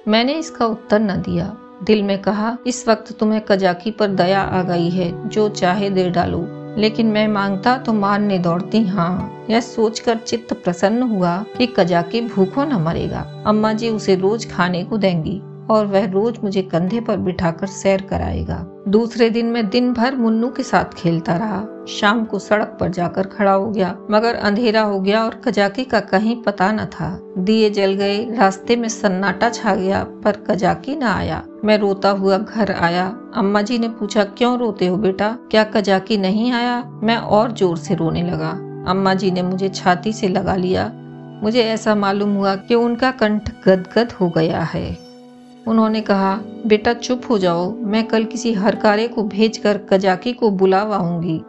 मैंने 0.09 0.33
इसका 0.33 0.67
उत्तर 0.67 1.01
न 1.01 1.09
दिया। 1.09 1.57
दिल 1.83 2.03
में 2.03 2.23
कहा, 2.23 2.59
इस 2.67 2.89
वक्त 2.89 3.19
तुम्हें 3.19 3.41
कजाकी 3.41 3.91
पर 3.91 4.07
दया 4.07 4.41
आ 4.41 4.63
गई 4.63 4.91
है, 4.91 5.29
जो 5.29 5.49
चाहे 5.49 5.91
दे 5.91 6.11
डालो। 6.11 6.66
लेकिन 6.79 7.07
मैं 7.07 7.29
माँगता 7.29 7.79
तो 7.79 7.93
मारने 7.93 8.39
दौड़ती 8.39 8.83
हाँ। 8.83 9.47
यह 9.51 9.61
सोचकर 9.61 10.17
चित्त 10.17 10.53
प्रसन्न 10.53 11.03
हुआ 11.03 11.45
कि 11.59 11.67
कजाकी 11.67 12.21
भूखों 12.21 12.67
न 12.67 12.73
मरेगा। 12.73 13.43
अम्मा 13.47 13.73
जी 13.73 13.89
उसे 13.89 14.17
रोज 14.17 14.51
खाने 14.51 14.85
को 14.85 14.99
देंगी। 14.99 15.41
और 15.71 15.87
वह 15.87 16.05
रोज 16.07 16.39
मुझे 16.45 16.63
कंधे 16.63 17.01
पर 17.01 17.17
बिठाकर 17.17 17.67
सैर 17.67 18.03
कराएगा। 18.03 18.67
दूसरे 18.89 19.31
दिन 19.31 19.47
मैं 19.47 19.69
दिन 19.69 19.93
भर 19.93 20.17
मुन्नू 20.17 20.49
के 20.49 20.63
साथ 20.63 20.85
खेलता 20.85 21.37
रहा। 21.37 21.65
शाम 21.89 22.25
को 22.25 22.39
सड़क 22.39 22.77
पर 22.81 22.89
जाकर 22.89 23.27
खड़ा 23.27 23.53
हो 23.53 23.71
गया, 23.71 23.97
मगर 24.11 24.35
अंधेरा 24.35 24.83
हो 24.83 25.01
गया 25.01 25.25
और 25.25 25.35
कजाकी 25.45 25.85
का 25.85 26.01
कहीं 26.01 26.43
पता 26.43 26.73
न 26.73 26.85
था। 26.85 27.21
दिए 27.39 27.71
जल 27.71 27.93
गए, 27.93 28.25
रास्ते 28.37 28.77
में 28.77 28.89
सन्नाटा 28.89 29.51
छा 29.51 29.75
गया, 29.75 30.05
पर 30.25 30.37
कजाकी 30.51 30.97
न 30.97 31.03
आया। 31.03 31.43
मैं 31.65 31.79
रोता 31.79 32.11
हुआ 32.11 32.39
घर 32.39 32.73
आया। 32.73 33.07
अम्मा 33.35 33.63
जी 33.63 33.79
ने 33.79 33.89
पूछा, 33.89 34.25
क्यों 34.25 34.59
रोते 34.59 34.87
हो 34.87 34.97
बेटा? 34.97 35.39
क्या 35.51 35.65
कजाकी 35.65 36.17
नहीं 36.17 36.53
आया? 36.53 36.83
मैं 37.03 37.17
और 37.17 37.53
ज़ोर 37.53 37.77
से 37.77 37.95
रोने 37.95 38.23
लगा। 38.23 38.51
अम्मा 38.89 39.15
जी 39.15 39.31
ने 39.31 39.43
मुझे 39.43 39.69
छाती 39.69 40.13
से 40.13 40.29
लगा 40.29 40.57
लिया। 40.57 40.91
मुझे 41.43 41.63
ऐसा 41.63 41.95
मालूम 41.95 42.35
हुआ 42.35 42.55
कि 42.57 42.75
उनका 42.75 43.11
कंठ 43.11 43.51
गदगद 43.65 44.13
हो 44.13 44.29
गया 44.29 44.61
है। 44.61 45.06
उन्होंने 45.67 46.01
कहा, 46.01 46.41
बेटा, 46.67 46.93
चुप 46.93 47.23
हो 47.31 47.39
जाओ। 47.39 47.75
मैं 47.77 48.07
कल 48.07 48.25
किसी 48.25 48.53
हरकारे 48.53 49.09
को 49.09 49.23
भेजकर 49.23 49.79
कजाकी 49.79 50.33
को 50.33 50.51
बुलावाऊँगी 50.51 51.43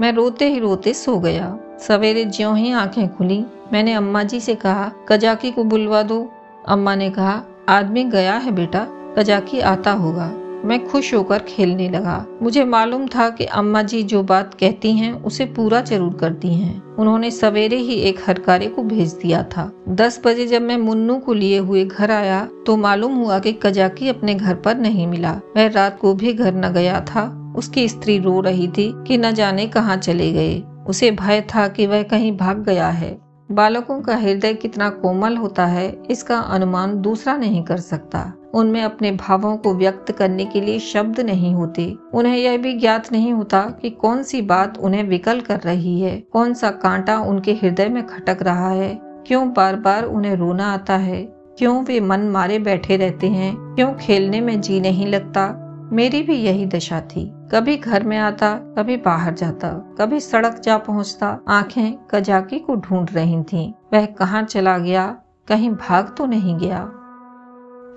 मैं 0.00 0.12
रोते 0.12 0.48
ही 0.48 0.58
रोते 0.58 0.94
सो 0.94 1.18
गया। 1.18 1.58
सवेरे 1.78 2.24
ज्यो 2.24 2.54
ही 2.54 2.72
आँखें 2.72 3.16
खुली, 3.16 3.44
मैंने 3.72 3.92
अम्मा 3.94 4.22
जी 4.22 4.40
से 4.40 4.54
कहा, 4.54 4.92
कजाकी 5.08 5.50
को 5.50 5.64
बुलवा 5.64 6.02
दो। 6.02 6.32
अम्मा 6.68 6.94
ने 6.94 7.10
कहा, 7.10 7.42
आदमी 7.68 8.04
गया 8.04 8.34
है 8.34 8.52
बेटा, 8.52 8.86
कजाकी 9.18 9.60
आता 9.60 9.92
होगा। 9.92 10.30
मैं 10.64 10.78
खुश 10.86 11.12
होकर 11.14 11.38
खेलने 11.38 11.88
लगा। 11.88 12.24
मुझे 12.42 12.64
मालूम 12.64 13.06
था 13.06 13.28
कि 13.30 13.44
अम्मा 13.44 13.82
जी 13.82 14.02
जो 14.02 14.22
बात 14.22 14.54
कहती 14.54 14.92
हैं, 14.92 15.12
उसे 15.14 15.44
पूरा 15.46 15.80
ज़रूर 15.80 16.14
करती 16.14 16.52
हैं। 16.54 16.82
उन्होंने 16.94 17.30
सवेरे 17.30 17.76
ही 17.76 17.94
एक 18.00 18.20
हरकारे 18.26 18.66
को 18.66 18.82
भेज 18.82 19.12
दिया 19.12 19.42
था। 19.46 19.70
दस 19.90 20.20
बजे 20.24 20.46
जब 20.46 20.62
मैं 20.62 20.76
मुन्नू 20.78 21.18
को 21.18 21.34
लिए 21.34 21.58
हुए 21.58 21.84
घर 21.84 22.10
आया 22.10 22.44
तो 22.66 22.76
मालूम 22.76 23.14
हुआ 23.14 23.38
कि 23.38 23.52
कजाकी 23.52 24.08
अपने 24.08 24.34
घर 24.34 24.54
पर 24.54 24.78
नहीं 24.78 25.06
मिला। 25.06 25.32
वह 25.56 25.66
रात 25.66 25.98
को 26.00 26.14
भी 26.14 26.32
घर 26.32 26.54
न 26.54 26.72
गया 26.72 27.00
था। 27.06 27.24
उसकी 27.56 27.88
स्त्री 27.88 28.18
रो 28.18 28.40
रही 28.40 28.68
थी 28.68 28.92
कि 29.06 29.18
न 29.18 29.32
जाने 29.32 29.66
कहाँ 29.66 29.96
चले 29.96 30.32
गए। 30.32 30.62
उसे 30.88 31.10
भय 31.10 31.40
था 31.54 31.68
कि 31.68 31.86
वह 31.86 32.02
कहीं 32.02 32.36
भाग 32.36 32.64
गया 32.64 32.88
है। 32.88 33.16
बालकों 33.50 34.00
का 34.00 34.16
हृदय 34.16 34.54
कितना 34.54 34.88
कोमल 34.92 35.36
होता 35.36 35.66
है, 35.66 35.88
इसका 36.10 36.38
अनुमान 36.38 36.96
दूसरा 36.96 37.36
नहीं 37.36 37.62
कर 37.64 37.76
सकता। 37.76 38.20
उनमें 38.54 38.82
अपने 38.82 39.12
भावों 39.12 39.56
को 39.56 39.74
व्यक्त 39.74 40.12
करने 40.12 40.44
के 40.44 40.60
लिए 40.60 40.78
शब्द 40.78 41.20
नहीं 41.20 41.54
होते। 41.54 41.96
उन्हें 42.14 42.36
यह 42.36 42.58
भी 42.58 42.78
ज्ञात 42.78 43.12
नहीं 43.12 43.32
होता 43.32 43.60
कि 43.62 43.90
कौन 43.90 44.22
सी 44.22 44.42
बात 44.42 44.78
उन्हें 44.78 45.04
विकल 45.04 45.40
कर 45.40 45.60
रही 45.60 46.00
है। 46.00 46.20
कौन 46.20 46.54
सा 46.54 46.70
कांटा 46.70 47.18
उनके 47.18 47.52
हृदय 47.52 47.88
में 47.88 48.06
खटक 48.06 48.38
रहा 48.42 48.68
है। 48.68 48.98
क्यों 49.02 49.52
बार 49.52 49.76
बार 49.76 50.04
उन्हें 50.04 50.36
रोना 50.36 50.72
आता 50.72 50.96
है? 50.96 51.22
क्यों 51.30 51.84
वे 51.84 52.00
मन 52.00 52.20
मारे 52.20 52.58
बैठे 52.58 52.96
रहते 52.96 53.26
हैं? 53.26 53.56
क्यों 53.58 53.94
खेलने 53.94 54.40
में 54.40 54.60
जी 54.60 54.80
नहीं 54.80 55.06
लगता? 55.06 55.62
मेरी 55.92 56.22
भी 56.22 56.34
यही 56.34 56.66
दशा 56.66 57.00
थी। 57.00 57.32
कभी 57.52 57.76
घर 57.76 58.02
में 58.02 58.18
आता, 58.18 58.54
कभी 58.54 58.96
बाहर 58.96 59.34
जाता, 59.34 59.68
कभी 59.98 60.20
सड़क 60.20 60.60
जा 60.64 60.78
पहुँचता, 60.78 61.40
आँखें 61.48 61.98
कजाकी 62.10 62.58
को 62.58 62.74
ढूंढ 62.74 63.08
रही 63.12 63.42
थीं। 63.42 63.72
वह 63.92 64.06
कहाँ 64.06 64.42
चला 64.42 64.78
गया? 64.78 65.16
कहीं 65.48 65.70
भाग 65.70 66.14
तो 66.18 66.26
नहीं 66.26 66.58
गया। 66.58 66.92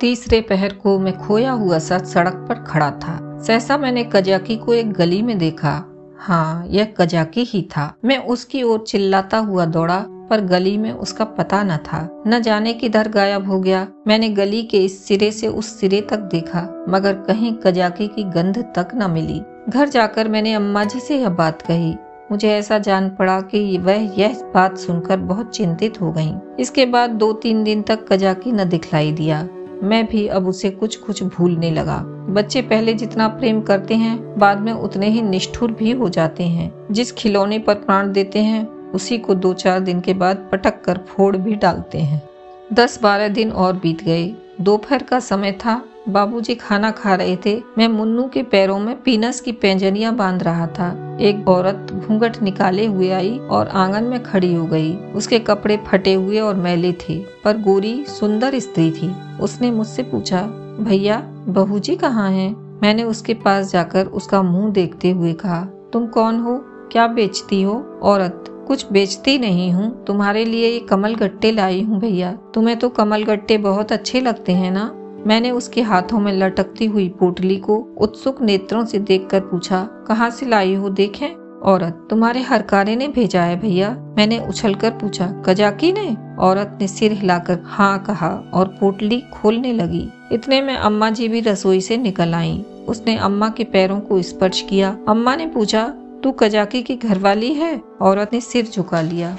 तीसरे 0.01 0.41
पहर 0.41 0.73
को 0.73 0.99
मैं 0.99 1.17
खोया 1.17 1.51
हुआ 1.51 1.79
सा 1.79 1.97
सड़क 1.97 2.45
पर 2.49 2.55
खड़ा 2.55 2.91
था। 2.91 3.39
सहसा 3.43 3.77
मैंने 3.77 4.03
कजाकी 4.03 4.55
को 4.55 4.73
एक 4.73 4.93
गली 4.93 5.21
में 5.21 5.37
देखा। 5.37 5.85
हाँ 6.19 6.65
यह 6.67 6.93
कजाकी 6.97 7.43
ही 7.43 7.61
था। 7.61 7.95
मैं 8.05 8.17
उसकी 8.17 8.63
ओर 8.63 8.83
चिल्लाता 8.87 9.37
हुआ 9.37 9.65
दौड़ा, 9.65 10.05
पर 10.07 10.41
गली 10.41 10.77
में 10.77 10.91
उसका 10.91 11.25
पता 11.25 11.63
न 11.63 11.77
था। 11.77 12.23
न 12.27 12.41
जाने 12.41 12.73
किधर 12.73 13.07
गायब 13.07 13.47
हो 13.47 13.59
गया। 13.59 13.87
मैंने 14.07 14.29
गली 14.29 14.63
के 14.63 14.85
इस 14.85 15.05
सिरे 15.05 15.31
से 15.31 15.47
उस 15.47 15.79
सिरे 15.79 16.01
तक 16.01 16.19
देखा, 16.19 16.85
मगर 16.89 17.13
कहीं 17.13 17.53
कजाकी 17.53 18.07
की 18.07 18.23
गंध 18.23 18.57
तक 18.57 18.87
न 18.95 19.11
मिली। 19.11 19.41
घर 19.69 19.89
जाकर 19.89 20.27
मैंने 20.27 20.53
अम्मा 20.53 20.83
जी 20.83 20.99
से 20.99 21.17
यह 21.17 21.29
बात 21.29 21.61
कही। 21.61 21.95
मुझे 22.31 22.49
ऐसा 22.49 22.79
जान 22.79 23.09
पड़ा 23.09 23.41
कि 23.41 23.77
वह 23.77 24.19
यह 24.19 24.51
बात 24.53 24.77
सुनकर 24.77 25.17
बहुत 25.17 25.49
चिंतित 25.49 26.01
हो 26.01 26.11
गईं। 26.11 26.33
इसके 26.59 26.85
बाद 26.85 27.09
दो 27.09 27.33
तीन 27.33 27.63
दिन 27.63 27.81
तक 27.81 27.99
कजाकी 28.13 28.51
न 28.51 28.69
दिखलाई 28.69 29.11
दिया। 29.11 29.47
मैं 29.83 30.07
भी 30.07 30.27
अब 30.27 30.47
उसे 30.47 30.69
कुछ 30.69 30.95
कुछ 30.95 31.23
भूलने 31.23 31.71
लगा। 31.71 31.97
बच्चे 32.29 32.61
पहले 32.61 32.93
जितना 32.93 33.27
प्रेम 33.27 33.61
करते 33.61 33.95
हैं, 33.95 34.39
बाद 34.39 34.59
में 34.59 34.73
उतने 34.73 35.09
ही 35.09 35.21
निष्ठुर 35.21 35.71
भी 35.71 35.91
हो 35.91 36.09
जाते 36.09 36.43
हैं। 36.43 36.87
जिस 36.91 37.11
खिलौने 37.11 37.59
पर 37.59 37.73
प्राण 37.73 38.11
देते 38.11 38.39
हैं, 38.39 38.91
उसी 38.91 39.17
को 39.17 39.35
दो 39.35 39.53
चार 39.53 39.79
दिन 39.79 40.01
के 40.01 40.13
बाद 40.13 40.49
पटक 40.51 40.81
कर 40.81 40.99
फोड़ 41.07 41.37
भी 41.37 41.55
डालते 41.55 41.97
हैं। 41.97 42.28
दस 42.73 42.99
बारह 43.03 43.27
दिन 43.27 43.51
और 43.51 43.73
बीत 43.73 44.03
गए। 44.03 44.35
दोपहर 44.61 45.03
का 45.03 45.19
समय 45.19 45.51
था। 45.51 45.85
बाबूजी 46.09 46.55
खाना 46.55 46.91
खा 46.91 47.15
रहे 47.15 47.37
थे। 47.45 47.61
मैं 47.77 47.87
मुन्नू 47.87 48.27
के 48.27 48.43
पैरों 48.43 48.79
में 48.79 49.01
पीनस 49.01 49.41
की 49.41 49.51
पैंजनिया 49.51 50.11
बाँध 50.11 50.43
रहा 50.43 50.67
था। 50.67 51.17
एक 51.21 51.47
औरत 51.47 51.87
घूंघट 51.93 52.41
निकाले 52.41 52.85
हुए 52.85 53.09
आई 53.09 53.37
और 53.37 53.67
आँगन 53.67 54.03
में 54.03 54.23
खड़ी 54.23 54.53
हो 54.53 54.65
गई। 54.65 54.95
उसके 54.95 55.39
कपड़े 55.39 55.79
फटे 55.87 56.13
हुए 56.13 56.39
और 56.39 56.55
मैले 56.55 56.93
थे, 56.93 57.25
पर 57.43 57.57
गोरी 57.57 58.05
सुंदर 58.05 58.59
स्त्री 58.59 58.91
थी। 58.91 59.37
उसने 59.39 59.71
मुझसे 59.71 60.03
पूछा, 60.03 60.41
भैया 60.79 61.19
बहू 61.47 61.79
जी 61.79 61.95
कहाँ 61.95 62.31
है? 62.31 62.55
मैंने 62.55 63.03
उसके 63.03 63.33
पास 63.33 63.71
जाकर 63.71 64.05
उसका 64.05 64.41
मुँह 64.41 64.71
देखते 64.71 65.11
हुए 65.11 65.33
कहा, 65.33 65.61
तुम 65.93 66.07
कौन 66.07 66.39
हो? 66.39 66.65
क्या 66.91 67.07
बेचती 67.07 67.61
हो, 67.61 67.99
औरत? 68.03 68.48
कुछ 68.69 68.91
बेचती 68.91 69.37
नहीं 69.37 69.71
हूँ। 69.71 70.05
तुम्हारे 70.05 70.45
लिए 70.45 70.67
ये 70.69 70.79
कमल 70.79 71.15
गट्टे 71.15 71.51
लाई 71.51 71.81
हूँ 71.81 71.99
भैया। 71.99 72.31
तुम्हें 72.53 72.77
तो 72.77 72.89
कमल 72.89 73.23
गट्टे 73.23 73.57
बहुत 73.57 73.91
अच्छे 73.91 74.21
लगते 74.21 74.51
हैं 74.51 74.71
ना? 74.71 74.89
मैंने 75.27 75.51
उसके 75.51 75.81
हाथों 75.81 76.19
में 76.19 76.31
लटकती 76.33 76.85
हुई 76.85 77.07
पोटली 77.09 77.55
को 77.57 77.77
उत्सुक 77.97 78.41
नेत्रों 78.41 78.85
से 78.85 78.99
देखकर 78.99 79.39
पूछा, 79.39 79.83
कहाँ 80.07 80.29
से 80.29 80.45
लाई 80.45 80.75
हो 80.75 80.89
देखें? 80.89 81.27
औरत, 81.61 82.07
तुम्हारे 82.09 82.41
हरकारे 82.41 82.95
ने 82.95 83.07
भेजा 83.07 83.41
है 83.41 83.59
भैया। 83.59 83.89
मैंने 84.17 84.39
उछलकर 84.47 84.91
पूछा, 84.91 85.27
कजाकी 85.45 85.91
ने? 85.91 86.15
औरत 86.39 86.77
ने 86.81 86.87
सिर 86.87 87.11
हिलाकर 87.11 87.59
हाँ 87.65 87.97
कहा 88.03 88.29
और 88.53 88.67
पोटली 88.79 89.21
खोलने 89.33 89.73
लगी। 89.73 90.07
इतने 90.31 90.61
में 90.61 90.75
अम्मा 90.75 91.09
जी 91.09 91.27
भी 91.27 91.39
रसोई 91.39 91.81
से 91.81 91.97
निकल 91.97 92.33
आई। 92.33 92.65
उसने 92.87 93.15
अम्मा 93.17 93.49
के 93.49 93.63
पैरों 93.63 93.99
को 93.99 94.21
स्पर्श 94.21 94.61
किया। 94.61 94.97
अम्मा 95.09 95.35
ने 95.35 95.47
पूछा 95.47 95.93
तू 96.23 96.31
कजाकी 96.31 96.81
की 96.81 96.95
घरवाली 96.95 97.53
है 97.53 97.81
औरत 98.01 98.29
ने 98.33 98.41
सिर 98.41 98.65
झुका 98.65 99.01
लिया। 99.01 99.37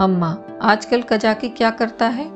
अम्मा, 0.00 0.38
आजकल 0.62 1.02
कजाकी 1.02 1.48
क्या 1.48 1.70
करता 1.70 2.08
है? 2.08 2.30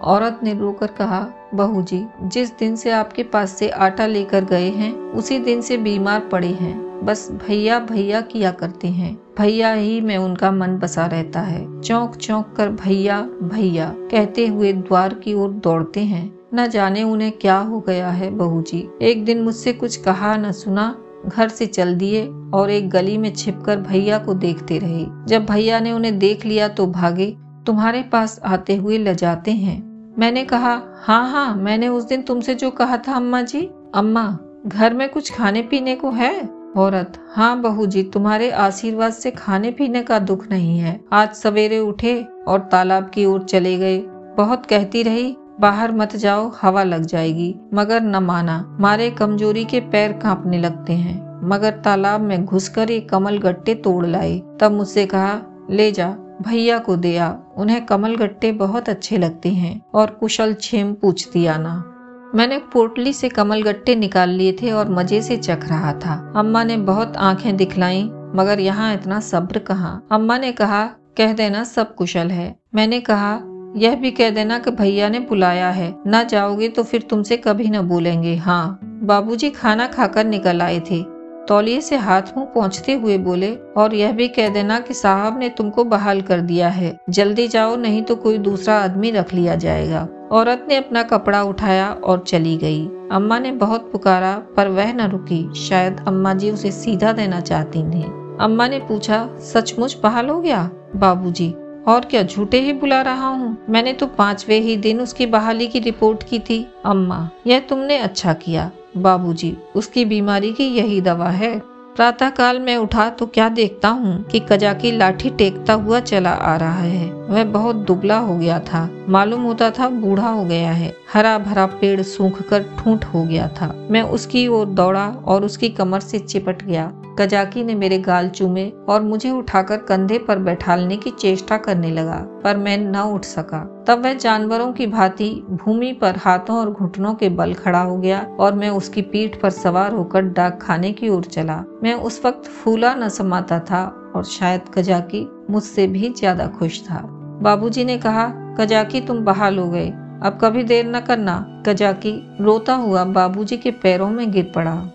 औरत 0.00 0.40
ने 0.42 0.54
रोकर 0.54 0.86
कहा, 0.86 1.28
बहू 1.54 1.82
जी, 1.82 2.06
जिस 2.22 2.58
दिन 2.58 2.76
से 2.76 2.90
आपके 2.90 3.22
पास 3.22 3.50
से 3.50 3.68
आटा 3.68 4.06
लेकर 4.06 4.44
गए 4.44 4.68
हैं, 4.68 4.92
उसी 4.92 5.38
दिन 5.38 5.60
से 5.60 5.76
बीमार 5.76 6.20
पड़े 6.20 6.48
हैं। 6.48 7.04
बस 7.04 7.30
भैया 7.30 7.78
भैया 7.78 8.20
किया 8.20 8.50
करते 8.50 8.88
हैं। 8.88 9.20
भैया 9.38 9.72
ही 9.72 10.00
में 10.00 10.16
उनका 10.16 10.50
मन 10.50 10.76
बसा 10.76 11.06
रहता 11.06 11.40
है। 11.40 11.80
चौंक 11.80 12.16
चौंक 12.16 12.54
कर 12.56 12.68
भैया 12.68 13.20
भैया, 13.42 13.94
कहते 13.98 14.46
हुए 14.46 14.72
द्वार 14.72 15.14
की 15.14 15.34
ओर 15.34 15.50
दौड़ते 15.50 16.00
हैं। 16.00 16.38
न 16.54 16.66
जाने 16.66 17.02
उन्हें 17.02 17.32
क्या 17.32 17.58
हो 17.58 17.80
गया 17.80 18.08
है 18.08 18.30
बहू 18.30 18.62
जी। 18.62 18.90
एक 19.02 19.24
दिन 19.24 19.42
मुझसे 19.42 19.72
कुछ 19.72 19.96
कहा 19.96 20.36
न 20.36 20.52
सुना 20.52 21.01
घर 21.26 21.48
से 21.48 21.66
चल 21.66 21.94
दिए 21.94 22.26
और 22.54 22.70
एक 22.70 22.90
गली 22.90 23.18
में 23.18 23.32
छिपकर 23.34 23.76
भैया 23.76 24.18
को 24.18 24.34
देखते 24.34 24.78
रहे। 24.78 25.06
जब 25.26 25.46
भैया 25.46 25.80
ने 25.80 25.92
उन्हें 25.92 26.18
देख 26.18 26.46
लिया 26.46 26.68
तो 26.68 26.86
भागे, 26.86 27.36
तुम्हारे 27.66 28.02
पास 28.02 28.40
आते 28.44 28.76
हुए 28.76 28.98
लजाते 28.98 29.50
हैं। 29.50 29.80
मैंने 30.18 30.44
कहा 30.44 30.80
हाँ 31.02 31.30
हाँ 31.30 31.54
मैंने 31.56 31.88
उस 31.88 32.04
दिन 32.04 32.22
तुमसे 32.22 32.54
जो 32.54 32.70
कहा 32.70 32.96
था, 32.96 33.12
अम्मा 33.12 33.42
जी। 33.42 33.68
अम्मा, 33.94 34.38
घर 34.66 34.94
में 34.94 35.08
कुछ 35.08 35.32
खाने 35.34 35.62
पीने 35.62 35.94
को 35.96 36.10
है? 36.10 36.62
औरत 36.76 37.18
हाँ 37.30 37.60
बहू 37.60 37.86
जी, 37.86 38.02
तुम्हारे 38.02 38.50
आशीर्वाद 38.50 39.12
से 39.12 39.30
खाने 39.30 39.70
पीने 39.70 40.02
का 40.02 40.18
दुख 40.18 40.50
नहीं 40.50 40.78
है। 40.78 41.00
आज 41.12 41.32
सवेरे 41.32 41.78
उठे 41.78 42.24
और 42.48 42.60
तालाब 42.72 43.10
की 43.10 43.24
ओर 43.24 43.42
चले 43.42 43.76
गए। 43.78 43.98
बहुत 44.36 44.66
कहती 44.66 45.02
रही 45.02 45.36
बाहर 45.60 45.92
मत 45.92 46.16
जाओ, 46.16 46.52
हवा 46.62 46.82
लग 46.82 47.02
जाएगी। 47.02 47.60
मगर 47.74 48.00
न 48.00 48.16
माना, 48.16 48.76
मारे 48.80 49.10
कमज़ोरी 49.10 49.64
के 49.64 49.80
पैर 49.80 50.12
कांपने 50.12 50.58
लगते 50.58 50.92
हैं। 50.92 51.48
मगर 51.48 51.70
तालाब 51.70 52.20
में 52.20 52.44
घुसकर 52.44 52.90
ये 52.90 53.00
कमल 53.00 53.38
गट्टे 53.38 53.74
तोड़ 53.74 54.06
लाए। 54.06 54.42
तब 54.60 54.72
मुझसे 54.72 55.06
कहा, 55.06 55.38
ले 55.70 55.92
जा, 55.92 56.16
भैया 56.42 56.78
को 56.78 56.96
दे 56.96 57.08
दिया 57.08 57.42
उन्हें 57.56 57.86
कमल 57.86 58.16
गट्टे 58.16 58.52
बहुत 58.52 58.88
अच्छे 58.88 59.18
लगते 59.18 59.48
हैं। 59.48 59.82
और 59.94 60.10
कुशल 60.10 60.54
छेम 60.54 60.94
पूछती 60.94 61.46
आना। 61.46 61.88
मैंने 62.34 62.58
पोटली 62.58 63.12
से 63.12 63.28
कमल 63.28 63.62
गट्टे 63.62 63.96
निकाल 63.96 64.28
लिए 64.28 64.52
थे 64.52 64.72
और 64.72 64.90
मज़े 64.90 65.22
से 65.22 65.36
चख 65.36 65.68
रहा 65.68 65.92
था। 65.92 66.32
अम्मा 66.36 66.64
ने 66.64 66.76
बहुत 66.76 67.16
आँखें 67.16 67.56
दिखलाई, 67.56 68.02
मगर 68.34 68.60
यहाँ 68.60 68.94
इतना 68.94 69.20
सब्र 69.20 69.58
कहाँ? 69.58 70.06
अम्मा 70.12 70.38
ने 70.38 70.52
कहा, 70.52 70.86
कह 71.16 71.32
देना 71.32 71.64
सब 71.64 71.94
कुशल 71.94 72.28
है। 72.28 72.56
मैंने 72.74 73.00
कहा 73.00 73.40
यह 73.76 73.94
भी 73.94 74.10
कह 74.10 74.30
देना 74.30 74.58
कि 74.58 74.70
भैया 74.70 75.08
ने 75.08 75.20
बुलाया 75.20 75.70
है। 75.70 75.94
न 76.06 76.24
जाओगे 76.24 76.68
तो 76.68 76.82
फिर 76.82 77.02
तुमसे 77.02 77.36
कभी 77.36 77.68
न 77.68 77.80
बोलेंगे। 77.80 78.36
हाँ 78.36 78.78
बाबूजी 78.82 79.50
खाना 79.50 79.86
खाकर 79.86 80.24
निकल 80.24 80.62
आए 80.62 80.80
थे। 80.80 81.02
तौलिए 81.48 81.80
से 81.80 81.96
हाथ 81.96 82.22
मुँह 82.36 82.46
पहुँचते 82.46 82.94
हुए 82.94 83.18
बोले, 83.18 83.54
और 83.76 83.94
यह 83.94 84.12
भी 84.12 84.28
कह 84.28 84.48
देना 84.48 84.80
कि 84.80 84.94
साहब 84.94 85.38
ने 85.38 85.48
तुमको 85.48 85.84
बहाल 85.84 86.20
कर 86.22 86.40
दिया 86.40 86.68
है। 86.68 86.96
जल्दी 87.10 87.48
जाओ, 87.48 87.76
नहीं 87.76 88.02
तो 88.02 88.16
कोई 88.16 88.38
दूसरा 88.38 88.74
आदमी 88.74 89.10
रख 89.10 89.34
लिया 89.34 89.54
जाएगा। 89.54 90.08
औरत 90.32 90.66
ने 90.68 90.76
अपना 90.76 91.02
कपड़ा 91.02 91.42
उठाया 91.42 91.90
और 91.90 92.24
चली 92.28 92.56
गई। 92.56 92.86
अम्मा 93.12 93.38
ने 93.38 93.52
बहुत 93.52 93.92
पुकारा, 93.92 94.42
पर 94.56 94.68
वह 94.68 94.92
न 94.92 95.00
रुकी। 95.00 95.54
शायद 95.54 96.04
अम्मा 96.08 96.34
जी 96.34 96.50
उसे 96.50 96.70
सीधा 96.70 97.12
देना 97.12 97.40
चाहती 97.40 97.82
थी। 97.82 98.02
अम्मा 98.40 98.68
ने 98.68 98.78
पूछा, 98.78 99.28
सचमुच 99.40 99.96
बहाल 100.02 100.28
हो 100.28 100.40
गया? 100.40 100.70
बाबूजी 100.96 101.54
और 101.88 102.00
क्या 102.00 102.22
झूठे 102.22 102.60
ही 102.60 102.72
बुला 102.72 103.02
रहा 103.02 103.28
हूँ? 103.28 103.56
मैंने 103.70 103.92
तो 103.92 104.06
पांचवे 104.06 104.58
ही 104.58 104.76
दिन 104.76 105.00
उसकी 105.00 105.26
बहाली 105.26 105.66
की 105.66 105.78
रिपोर्ट 105.78 106.22
की 106.22 106.38
थी। 106.38 106.66
अम्मा, 106.84 107.30
यह 107.46 107.58
तुमने 107.60 107.98
अच्छा 107.98 108.32
किया। 108.32 108.70
बाबूजी, 108.96 109.56
उसकी 109.76 110.04
बीमारी 110.04 110.52
की 110.52 110.64
यही 110.64 111.00
दवा 111.00 111.28
है। 111.28 111.62
प्रातः 111.96 112.30
काल 112.30 112.60
में 112.60 112.76
उठा 112.76 113.10
तो 113.10 113.26
क्या 113.26 113.48
देखता 113.48 113.88
हूँ 113.88 114.22
कि 114.22 114.40
कजा 114.40 114.72
की 114.74 114.92
लाठी 114.92 115.30
टेकता 115.30 115.72
हुआ 115.72 116.00
चला 116.00 116.30
आ 116.30 116.56
रहा 116.56 116.78
है। 116.78 117.12
वह 117.12 117.44
बहुत 117.44 117.76
दुबला 117.76 118.18
हो 118.18 118.38
गया 118.38 118.58
था। 118.58 118.88
मालूम 119.08 119.42
होता 119.42 119.70
था 119.70 119.88
बूढ़ा 119.90 120.28
हो 120.28 120.44
गया 120.44 120.72
है। 120.72 120.92
हरा 121.12 121.38
भरा 121.38 121.66
पेड़ 121.80 122.02
सूख 122.02 122.40
कर 122.42 122.62
ठूंठ 122.78 123.04
हो 123.04 123.22
गया 123.24 123.48
था। 123.50 123.74
मैं 123.90 124.02
उसकी 124.02 124.46
ओर 124.48 124.66
दौड़ा 124.66 125.06
और 125.26 125.44
उसकी 125.44 125.68
कमर 125.70 126.00
से 126.00 126.18
चिपट 126.18 126.62
गया। 126.64 126.92
कजाकी 127.18 127.62
ने 127.64 127.74
मेरे 127.74 127.98
गाल 127.98 128.28
चूमे 128.28 128.68
और 128.88 129.02
मुझे 129.02 129.30
उठाकर 129.30 129.76
कंधे 129.78 130.18
पर 130.18 130.38
बैठालने 130.38 130.96
की 130.96 131.10
चेष्टा 131.10 131.56
करने 131.56 131.90
लगा, 131.90 132.16
पर 132.44 132.56
मैं 132.56 132.76
न 132.78 133.00
उठ 133.06 133.24
सका। 133.24 133.58
तब 133.88 134.04
वह 134.04 134.14
जानवरों 134.14 134.72
की 134.72 134.86
भांति 134.86 135.30
भूमि 135.52 135.92
पर 135.92 136.16
हाथों 136.16 136.56
और 136.56 136.70
घुटनों 136.70 137.14
के 137.14 137.28
बल 137.30 137.54
खड़ा 137.54 137.80
हो 137.80 137.96
गया 137.96 138.20
और 138.40 138.54
मैं 138.54 138.70
उसकी 138.70 139.02
पीठ 139.02 139.40
पर 139.40 139.50
सवार 139.50 139.92
होकर 139.92 140.22
डाक 140.22 140.58
खाने 140.62 140.92
की 140.92 141.08
ओर 141.08 141.24
चला। 141.24 141.62
मैं 141.82 141.94
उस 141.94 142.20
वक्त 142.24 142.48
फूला 142.52 142.94
न 142.94 143.08
समाता 143.08 143.58
था 143.60 143.84
और 144.16 144.24
शायद 144.24 144.68
कजाकी 144.74 145.26
मुझसे 145.50 145.86
भी 145.86 146.08
ज़्यादा 146.10 146.46
खुश 146.48 146.80
था। 146.82 147.02
बाबूजी 147.42 147.84
ने 147.84 147.98
कहा 147.98 148.26
कजाकी 148.58 149.00
तुम 149.00 149.18
बहाल 149.18 149.58
हो 149.58 149.68
गए। 149.68 149.88
अब 150.22 150.38
कभी 150.42 150.64
देर 150.64 150.86
न 150.86 151.00
करना। 151.00 151.62
कजाकी 151.66 152.36
रोता 152.40 152.74
हुआ 152.74 153.04
बाबूजी 153.04 153.56
के 153.56 153.70
पैरों 153.70 154.10
में 154.10 154.30
गिर 154.32 154.52
पड़ा। 154.54 154.90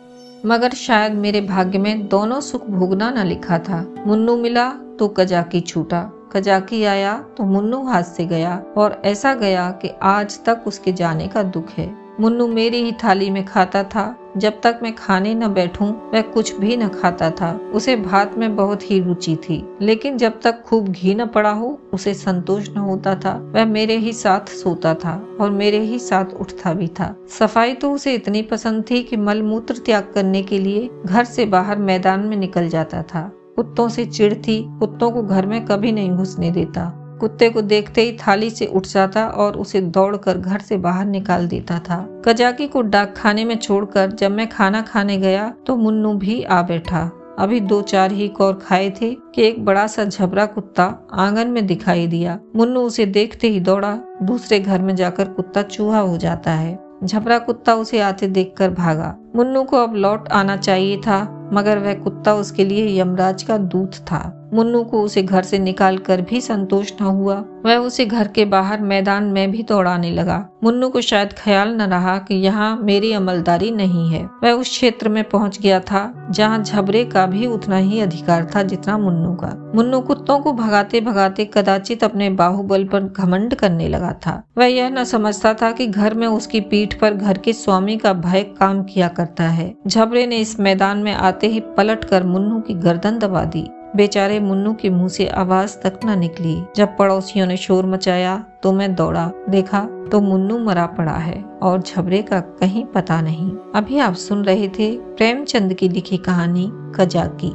मगर 0.45 0.71
शायद 0.71 1.13
मेरे 1.13 1.41
भाग्य 1.41 1.77
में 1.77 2.07
दोनों 2.07 2.41
सुख 2.41 2.69
भोगना 2.69 3.11
न 3.11 3.25
लिखा 3.25 3.59
था। 3.59 3.93
मुन्नू 4.07 4.37
मिला 4.37 4.69
तो 4.69 5.07
कजाकी 5.07 5.61
छूटा। 5.61 6.11
कजाकी 6.31 6.83
आया 6.83 7.25
तो 7.37 7.43
मुन्नू 7.43 7.83
हाथ 7.83 8.03
से 8.03 8.25
गया 8.25 8.63
और 8.77 9.01
ऐसा 9.05 9.33
गया 9.33 9.71
कि 9.71 9.89
आज 10.01 10.39
तक 10.45 10.63
उसके 10.67 10.91
जाने 10.91 11.27
का 11.27 11.43
दुख 11.43 11.69
है। 11.69 12.06
मुन्नू 12.19 12.47
मेरी 12.47 12.77
ही 12.77 12.91
थाली 12.91 13.29
में 13.29 13.45
खाता 13.45 13.83
था। 13.83 14.19
जब 14.37 14.61
तक 14.61 14.79
मैं 14.83 14.95
खाने 14.95 15.35
न 15.35 15.47
बैठूं, 15.47 15.87
वह 15.87 16.21
कुछ 16.21 16.55
भी 16.55 16.77
न 16.77 16.87
खाता 16.87 17.31
था। 17.31 17.59
उसे 17.73 17.95
भात 17.95 18.37
में 18.37 18.55
बहुत 18.55 18.91
ही 18.91 18.99
रुचि 18.99 19.35
थी। 19.35 19.77
लेकिन 19.81 20.17
जब 20.17 20.41
तक 20.41 20.63
खूब 20.63 20.87
घी 20.87 21.15
न 21.15 21.25
पड़ा 21.25 21.49
हो, 21.49 21.79
उसे 21.93 22.13
संतोष 22.13 22.69
न 22.69 22.77
होता 22.77 23.15
था। 23.15 23.51
वह 23.55 23.65
मेरे 23.65 23.97
ही 23.97 24.13
साथ 24.13 24.49
सोता 24.49 24.93
था 24.93 25.37
और 25.41 25.51
मेरे 25.51 25.79
ही 25.79 25.99
साथ 25.99 26.25
उठता 26.41 26.73
भी 26.73 26.87
था। 26.87 27.15
सफ़ाई 27.39 27.73
तो 27.73 27.91
उसे 27.91 28.13
इतनी 28.13 28.41
पसंद 28.41 28.83
थी 28.91 29.03
कि 29.03 29.17
मल 29.17 29.41
मूत्र 29.41 29.77
त्याग 29.77 30.11
करने 30.15 30.43
के 30.43 30.59
लिए 30.59 30.89
घर 31.05 31.23
से 31.23 31.45
बाहर 31.45 31.77
मैदान 31.77 32.19
में 32.19 32.37
निकल 32.37 32.69
जाता 32.69 33.03
था। 33.03 33.31
कुत्तों 33.55 33.89
से 33.89 34.05
चिड़ 34.05 34.33
थी। 34.33 34.65
कुत्तों 34.79 35.11
को 35.11 35.23
घर 35.23 35.45
में 35.45 35.65
कभी 35.65 35.91
नहीं 35.91 36.11
घुसने 36.11 36.51
देता। 36.51 37.06
कुत्ते 37.19 37.49
को 37.49 37.61
देखते 37.61 38.01
ही 38.01 38.17
थाली 38.17 38.49
से 38.49 38.65
उठ 38.65 38.87
जाता 38.87 39.25
और 39.27 39.57
उसे 39.57 39.81
दौड़कर 39.81 40.37
घर 40.37 40.59
से 40.59 40.77
बाहर 40.77 41.05
निकाल 41.05 41.47
देता 41.47 41.79
था। 41.79 42.21
कजाकी 42.25 42.67
को 42.67 42.81
डाक 42.81 43.13
खाने 43.17 43.45
में 43.45 43.55
छोड़कर 43.57 44.11
जब 44.11 44.31
मैं 44.31 44.49
खाना 44.49 44.81
खाने 44.81 45.17
गया 45.17 45.53
तो 45.67 45.75
मुन्नू 45.75 46.13
भी 46.13 46.41
आ 46.43 46.61
बैठा। 46.61 47.09
अभी 47.39 47.59
दो 47.59 47.81
चार 47.81 48.11
ही 48.11 48.27
कौर 48.27 48.53
खाए 48.53 48.89
थे 49.01 49.13
कि 49.35 49.43
एक 49.43 49.65
बड़ा 49.65 49.85
सा 49.87 50.03
झबरा 50.03 50.45
कुत्ता 50.45 50.83
आँगन 51.13 51.47
में 51.47 51.65
दिखाई 51.67 52.07
दिया। 52.07 52.39
मुन्नू 52.55 52.81
उसे 52.81 53.05
देखते 53.05 53.47
ही 53.47 53.59
दौड़ा। 53.59 53.93
दूसरे 54.23 54.59
घर 54.59 54.81
में 54.81 54.95
जाकर 54.95 55.27
कुत्ता 55.27 55.61
चूहा 55.61 55.99
हो 55.99 56.17
जाता 56.17 56.51
है। 56.51 56.77
झबरा 57.03 57.37
कुत्ता 57.39 57.73
उसे 57.73 57.99
आते 57.99 58.27
देखकर 58.27 58.69
भागा। 58.69 59.15
मुन्नू 59.35 59.63
को 59.63 59.77
अब 59.77 59.95
लौट 59.95 60.29
आना 60.29 60.57
चाहिए 60.57 60.97
था, 60.97 61.49
मगर 61.53 61.79
वह 61.79 61.93
कुत्ता 61.93 62.33
उसके 62.33 62.65
लिए 62.65 63.01
यमराज 63.01 63.43
का 63.43 63.57
दूत 63.57 63.95
था। 63.95 64.33
मुन्नू 64.53 64.83
को 64.83 65.01
उसे 65.01 65.23
घर 65.23 65.43
से 65.43 65.59
निकाल 65.59 65.97
कर 65.97 66.21
भी 66.21 66.41
संतोष 66.41 66.91
न 67.01 67.03
हुआ। 67.03 67.43
वह 67.65 67.75
उसे 67.75 68.05
घर 68.05 68.27
के 68.27 68.45
बाहर 68.45 68.81
मैदान 68.81 69.23
में 69.23 69.51
भी 69.51 69.63
दौड़ाने 69.63 70.11
लगा। 70.11 70.49
मुन्नू 70.63 70.89
को 70.89 71.01
शायद 71.01 71.33
ख्याल 71.33 71.69
न 71.69 71.81
रहा 71.81 72.17
कि 72.17 72.35
यहाँ 72.35 72.77
मेरी 72.77 73.11
अमलदारी 73.13 73.71
नहीं 73.71 74.09
है। 74.09 74.29
वह 74.43 74.51
उस 74.51 74.69
क्षेत्र 74.69 75.09
में 75.09 75.23
पहुँच 75.23 75.59
गया 75.61 75.79
था, 75.79 76.27
जहाँ 76.31 76.63
झबरे 76.63 77.05
का 77.05 77.25
भी 77.25 77.47
उतना 77.47 77.77
ही 77.77 77.99
अधिकार 77.99 78.51
था 78.55 78.63
जितना 78.63 78.97
मुन्नू 78.97 79.33
का। 79.33 79.71
मुन्नू 79.75 79.99
कुत्तों 80.01 80.39
को 80.39 80.53
भगाते 80.53 81.01
भगाते 81.01 81.45
कदाचित 81.45 82.03
अपने 82.03 82.29
बाहुबल 82.29 82.85
पर 82.85 83.03
घमंड 83.03 83.55
करने 83.55 83.87
लगा 83.87 84.11
था। 84.11 84.43
वह 84.57 84.65
यह 84.65 84.89
न 84.89 85.03
समझता 85.03 85.53
था 85.53 85.71
कि 85.71 85.87
घर 85.87 86.13
में 86.13 86.27
उसकी 86.27 86.61
पीठ 86.61 86.99
पर 86.99 87.13
घर 87.13 87.37
के 87.37 87.53
स्वामी 87.53 87.97
का 87.97 88.13
भय 88.13 88.43
काम 88.43 88.83
किया 88.83 89.07
करता 89.17 89.43
है। 89.43 89.73
झबरे 89.87 90.25
ने 90.27 90.37
इस 90.37 90.59
मैदान 90.59 90.97
में 90.97 91.13
आते 91.13 91.47
ही 91.47 91.59
पलट 91.77 92.05
कर 92.05 92.23
मुन्नू 92.23 92.59
की 92.59 92.73
गर्दन 92.75 93.19
दबा 93.19 93.43
दी। 93.45 93.67
बेचारे 93.95 94.39
मुन्नू 94.39 94.73
के 94.73 94.89
मुँह 94.89 95.07
से 95.07 95.27
आवाज़ 95.27 95.77
तक 95.77 95.99
न 96.05 96.17
निकली। 96.19 96.55
जब 96.75 96.97
पड़ोसियों 96.97 97.45
ने 97.47 97.57
शोर 97.57 97.85
मचाया 97.85 98.35
तो 98.63 98.71
मैं 98.71 98.93
दौड़ा। 98.95 99.29
देखा 99.49 99.79
तो 100.11 100.19
मुन्नू 100.21 100.57
मरा 100.59 100.85
पड़ा 100.87 101.11
है 101.11 101.43
और 101.61 101.81
झबरे 101.81 102.21
का 102.21 102.39
कहीं 102.39 102.85
पता 102.85 103.21
नहीं। 103.21 103.51
अभी 103.75 103.99
आप 103.99 104.13
सुन 104.15 104.43
रहे 104.43 104.67
थे 104.69 104.95
प्रेमचंद 104.97 105.73
की 105.73 105.89
लिखी 105.89 106.17
कहानी 106.17 106.69
कजा 106.95 107.25
की 107.43 107.53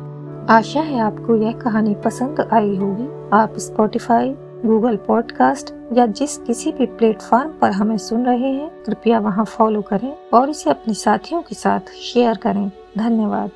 आशा 0.50 0.80
है 0.80 1.00
आपको 1.00 1.36
यह 1.36 1.52
कहानी 1.54 1.94
पसंद 1.94 2.48
आई 2.52 2.76
होगी। 2.76 3.08
आप 3.32 3.58
स्पॉटिफाई 3.58 4.34
गूगल 4.66 4.96
पॉडकास्ट 4.96 5.72
या 5.92 6.06
जिस 6.06 6.36
किसी 6.38 6.72
भी 6.72 6.86
प्लेटफॉर्म 6.86 7.50
पर 7.50 7.70
हमें 7.70 7.98
सुन 7.98 8.26
रहे 8.26 8.50
हैं, 8.52 8.84
कृपया 8.84 9.18
वहाँ 9.18 9.44
फॉलो 9.44 9.82
करें 9.82 10.16
और 10.34 10.50
इसे 10.50 10.70
अपने 10.70 10.94
साथियों 10.94 11.42
के 11.42 11.54
साथ 11.54 11.92
शेयर 11.94 12.36
करें। 12.36 12.70
धन्यवाद। 12.98 13.50